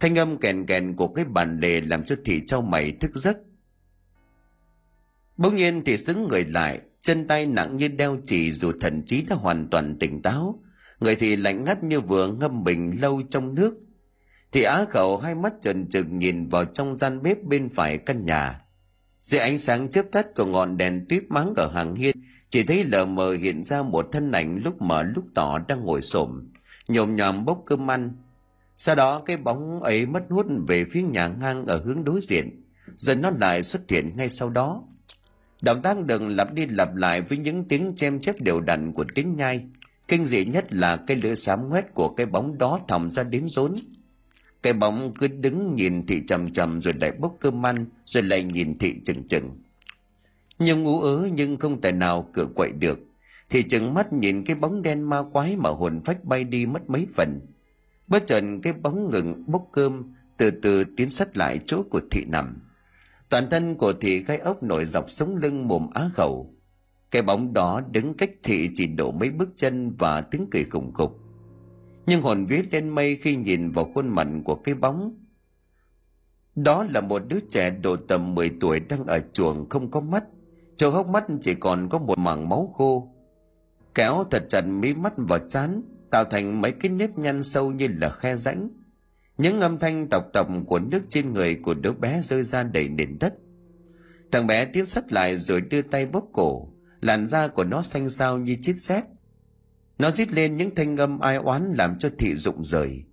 [0.00, 3.38] Thanh âm kèn kèn của cái bàn lề làm cho thị trao mày thức giấc.
[5.36, 9.22] Bỗng nhiên thì xứng người lại, chân tay nặng như đeo chỉ dù thần trí
[9.22, 10.62] đã hoàn toàn tỉnh táo.
[11.00, 13.74] Người thì lạnh ngắt như vừa ngâm mình lâu trong nước
[14.54, 18.24] thì á khẩu hai mắt trần trừng nhìn vào trong gian bếp bên phải căn
[18.24, 18.60] nhà.
[19.22, 22.16] Dưới ánh sáng chớp tắt của ngọn đèn tuyết mắng ở hàng hiên,
[22.50, 26.02] chỉ thấy lờ mờ hiện ra một thân ảnh lúc mở lúc tỏ đang ngồi
[26.02, 26.52] xổm,
[26.88, 28.12] nhồm nhòm bốc cơm ăn.
[28.78, 32.64] Sau đó cái bóng ấy mất hút về phía nhà ngang ở hướng đối diện,
[32.96, 34.82] rồi nó lại xuất hiện ngay sau đó.
[35.62, 39.04] Động tác đừng lặp đi lặp lại với những tiếng chem chép đều đặn của
[39.14, 39.64] tiếng nhai.
[40.08, 43.46] Kinh dị nhất là cái lưỡi xám ngoét của cái bóng đó thòng ra đến
[43.46, 43.74] rốn
[44.64, 48.42] cái bóng cứ đứng nhìn thị chầm chầm rồi lại bốc cơm ăn, rồi lại
[48.42, 49.50] nhìn thị chừng chừng.
[50.58, 52.98] Nhưng ngủ ớ nhưng không tài nào cửa quậy được.
[53.50, 56.90] Thì chừng mắt nhìn cái bóng đen ma quái mà hồn phách bay đi mất
[56.90, 57.40] mấy phần.
[58.06, 62.24] Bất chợt cái bóng ngừng bốc cơm, từ từ tiến sát lại chỗ của thị
[62.28, 62.56] nằm.
[63.28, 66.54] Toàn thân của thị gai ốc nổi dọc sống lưng mồm á khẩu.
[67.10, 70.92] Cái bóng đó đứng cách thị chỉ độ mấy bước chân và tiếng cười khủng
[70.94, 71.23] khục
[72.06, 75.14] nhưng hồn vía lên mây khi nhìn vào khuôn mặt của cái bóng.
[76.54, 80.24] Đó là một đứa trẻ độ tầm 10 tuổi đang ở chuồng không có mắt.
[80.76, 83.08] Chỗ hốc mắt chỉ còn có một mảng máu khô.
[83.94, 87.88] Kéo thật chặt mí mắt vào chán, tạo thành mấy cái nếp nhăn sâu như
[87.88, 88.68] là khe rãnh.
[89.38, 92.88] Những âm thanh tọc tọc của nước trên người của đứa bé rơi ra đầy
[92.88, 93.34] nền đất.
[94.32, 96.68] Thằng bé tiến sắt lại rồi đưa tay bóp cổ.
[97.00, 99.04] Làn da của nó xanh xao như chít xét
[99.98, 103.04] nó rít lên những thanh âm ai oán làm cho thị rụng rời.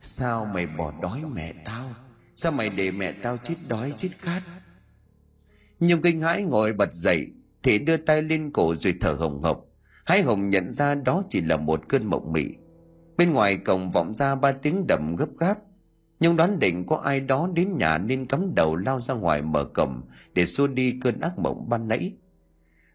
[0.00, 1.90] Sao mày bỏ đói mẹ tao?
[2.36, 4.42] Sao mày để mẹ tao chết đói chết khát?
[5.80, 7.26] Nhung kinh hãi ngồi bật dậy
[7.62, 9.64] thị đưa tay lên cổ rồi thở hồng hộc.
[10.04, 12.44] Hai hồng nhận ra đó chỉ là một cơn mộng mị.
[13.16, 15.58] Bên ngoài cổng vọng ra ba tiếng đầm gấp gáp.
[16.20, 19.64] Nhưng đoán định có ai đó đến nhà nên cắm đầu lao ra ngoài mở
[19.64, 20.02] cổng
[20.34, 22.12] để xua đi cơn ác mộng ban nãy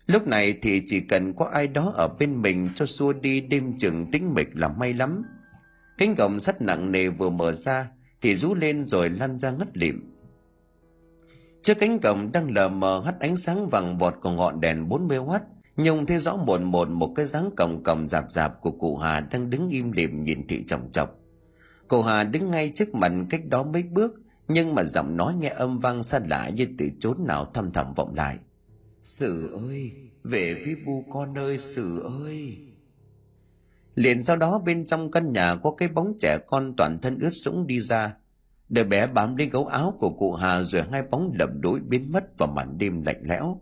[0.10, 3.78] lúc này thì chỉ cần có ai đó ở bên mình cho xua đi đêm
[3.78, 5.24] chừng tĩnh mịch là may lắm
[5.98, 7.92] cánh cổng sắt nặng nề vừa mở ra
[8.22, 10.14] thì rú lên rồi lăn ra ngất lịm
[11.62, 15.18] trước cánh cổng đang lờ mờ hắt ánh sáng vàng vọt của ngọn đèn 40
[15.18, 15.42] watt
[15.84, 19.20] Nhung thấy rõ một một một cái dáng còng còng dạp dạp của cụ Hà
[19.20, 21.16] đang đứng im lìm nhìn thị chồng chọc.
[21.88, 24.14] Cụ Hà đứng ngay trước mặt cách đó mấy bước,
[24.48, 27.94] nhưng mà giọng nói nghe âm vang xa lạ như từ chốn nào thăm thầm
[27.94, 28.38] vọng lại.
[29.04, 29.92] Sử ơi,
[30.24, 32.58] về phía bu con ơi, Sử ơi.
[33.96, 37.30] Liền sau đó bên trong căn nhà có cái bóng trẻ con toàn thân ướt
[37.30, 38.16] sũng đi ra.
[38.70, 42.12] Đứa bé bám lấy gấu áo của cụ Hà rồi hai bóng lầm đối biến
[42.12, 43.62] mất vào màn đêm lạnh lẽo.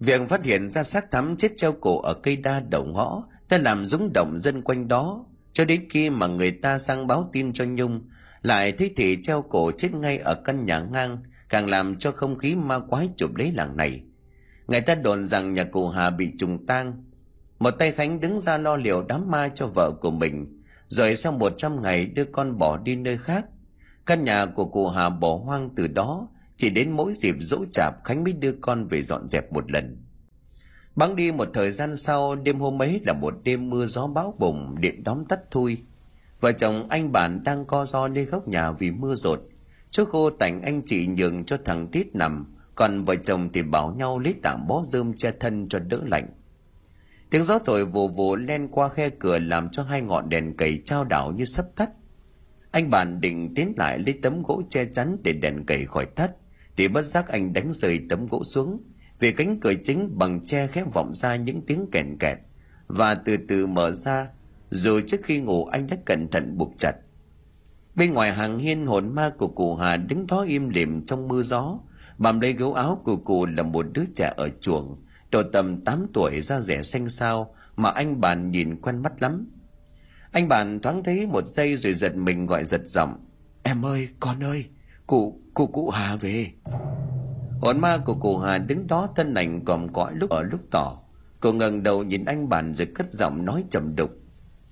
[0.00, 3.58] Việc phát hiện ra xác thắm chết treo cổ ở cây đa đầu ngõ đã
[3.58, 7.52] làm rúng động dân quanh đó, cho đến khi mà người ta sang báo tin
[7.52, 8.08] cho Nhung,
[8.42, 11.22] lại thấy thị treo cổ chết ngay ở căn nhà ngang,
[11.54, 14.02] càng làm cho không khí ma quái chụp lấy làng này.
[14.66, 17.04] Người ta đồn rằng nhà cụ Hà bị trùng tang.
[17.58, 21.32] Một tay Khánh đứng ra lo liệu đám ma cho vợ của mình, rồi sau
[21.32, 23.46] một trăm ngày đưa con bỏ đi nơi khác.
[24.06, 28.04] Căn nhà của cụ Hà bỏ hoang từ đó, chỉ đến mỗi dịp dỗ chạp
[28.04, 30.02] Khánh mới đưa con về dọn dẹp một lần.
[30.96, 34.34] Bắn đi một thời gian sau, đêm hôm ấy là một đêm mưa gió bão
[34.38, 35.78] bùng, điện đóm tắt thui.
[36.40, 39.40] Vợ chồng anh bạn đang co ro nơi góc nhà vì mưa rột.
[39.94, 43.94] Trước khô tảnh anh chị nhường cho thằng Tít nằm, còn vợ chồng thì bảo
[43.98, 46.26] nhau lấy tạm bó rơm che thân cho đỡ lạnh.
[47.30, 50.82] Tiếng gió thổi vù vù len qua khe cửa làm cho hai ngọn đèn cầy
[50.84, 51.90] trao đảo như sắp tắt.
[52.70, 56.30] Anh bạn định tiến lại lấy tấm gỗ che chắn để đèn cầy khỏi tắt
[56.76, 58.82] thì bất giác anh đánh rơi tấm gỗ xuống
[59.18, 62.38] vì cánh cửa chính bằng che khép vọng ra những tiếng kèn kẹt
[62.86, 64.28] và từ từ mở ra
[64.70, 66.94] rồi trước khi ngủ anh đã cẩn thận buộc chặt
[67.94, 71.42] bên ngoài hàng hiên hồn ma của cụ hà đứng đó im lìm trong mưa
[71.42, 71.78] gió.
[72.18, 74.96] Bàm lấy gấu áo của cụ là một đứa trẻ ở chuồng.
[75.30, 79.46] Độ tầm 8 tuổi, da rẻ xanh xao, mà anh bàn nhìn quen mắt lắm.
[80.32, 83.24] Anh bàn thoáng thấy một giây rồi giật mình gọi giật giọng.
[83.62, 84.66] Em ơi, con ơi,
[85.06, 86.50] cụ cụ cụ hà về.
[87.60, 90.98] Hồn ma của cụ hà đứng đó thân ảnh còm cõi lúc ở lúc tỏ.
[91.40, 94.10] Cô ngẩng đầu nhìn anh bạn rồi cất giọng nói trầm đục.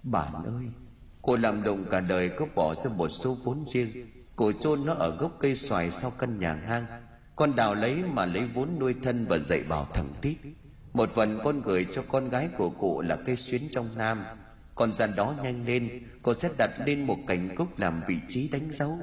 [0.02, 0.81] Bạn ơi
[1.22, 3.88] cô làm đồng cả đời có bỏ ra một số vốn riêng
[4.36, 6.86] cô chôn nó ở gốc cây xoài sau căn nhà hang,
[7.36, 10.36] con đào lấy mà lấy vốn nuôi thân và dạy bảo thằng tít
[10.92, 14.24] một phần con gửi cho con gái của cụ là cây xuyến trong nam.
[14.74, 15.88] Con dàn đó nhanh lên
[16.22, 18.98] cô sẽ đặt lên một cành cúc làm vị trí đánh dấu.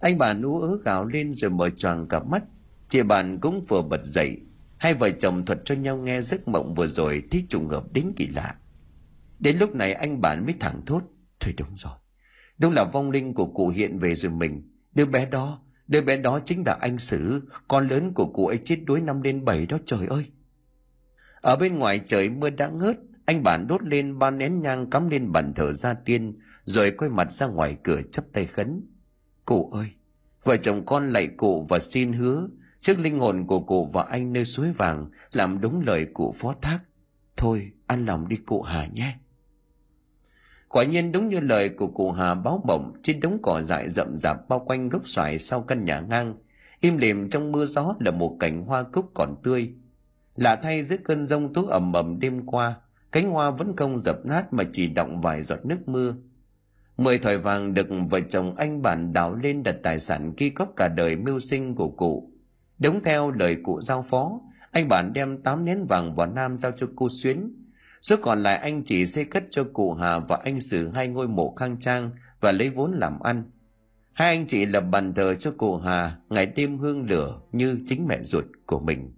[0.00, 2.42] Anh bà ú ớ gào lên rồi mở choàng cặp mắt.
[2.88, 4.40] Chị bạn cũng vừa bật dậy.
[4.76, 8.12] Hai vợ chồng thuật cho nhau nghe giấc mộng vừa rồi thì trùng hợp đến
[8.16, 8.54] kỳ lạ
[9.38, 11.02] đến lúc này anh bạn mới thẳng thốt
[11.40, 11.92] thôi đúng rồi
[12.58, 16.16] đúng là vong linh của cụ hiện về rồi mình đứa bé đó đứa bé
[16.16, 19.66] đó chính là anh sử con lớn của cụ ấy chết đuối năm đến bảy
[19.66, 20.26] đó trời ơi
[21.40, 25.08] ở bên ngoài trời mưa đã ngớt anh bạn đốt lên ba nén nhang cắm
[25.08, 28.82] lên bàn thờ gia tiên rồi quay mặt ra ngoài cửa chắp tay khấn
[29.46, 29.92] Cụ ơi,
[30.44, 32.48] vợ chồng con lạy cụ và xin hứa
[32.80, 36.54] trước linh hồn của cụ và anh nơi suối vàng làm đúng lời cụ phó
[36.62, 36.78] thác.
[37.36, 39.18] Thôi, ăn lòng đi cụ Hà nhé.
[40.68, 44.16] Quả nhiên đúng như lời của cụ Hà báo bổng trên đống cỏ dại rậm
[44.16, 46.34] rạp bao quanh gốc xoài sau căn nhà ngang.
[46.80, 49.70] Im lìm trong mưa gió là một cảnh hoa cúc còn tươi.
[50.36, 52.74] Lạ thay giữa cơn rông tố ẩm ẩm đêm qua,
[53.12, 56.14] cánh hoa vẫn không dập nát mà chỉ động vài giọt nước mưa
[56.96, 60.72] Mười thỏi vàng được vợ chồng anh bản đào lên đặt tài sản ghi góp
[60.76, 62.30] cả đời mưu sinh của cụ.
[62.78, 64.40] Đúng theo lời cụ giao phó,
[64.70, 67.65] anh bản đem tám nén vàng vào Nam giao cho cô Xuyến.
[68.06, 71.28] Số còn lại anh chỉ xây cất cho cụ Hà và anh xử hai ngôi
[71.28, 72.10] mộ khang trang
[72.40, 73.50] và lấy vốn làm ăn.
[74.12, 78.06] Hai anh chị lập bàn thờ cho cụ Hà, ngày đêm hương lửa như chính
[78.08, 79.12] mẹ ruột của mình.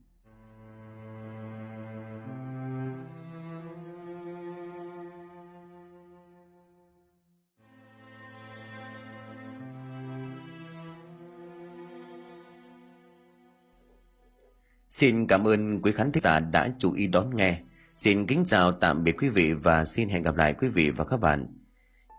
[14.91, 17.61] Xin cảm ơn quý khán thính giả đã chú ý đón nghe.
[17.99, 21.05] Xin kính chào tạm biệt quý vị và xin hẹn gặp lại quý vị và
[21.05, 21.47] các bạn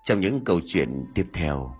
[0.03, 1.78] trong những câu chuyện tiếp theo.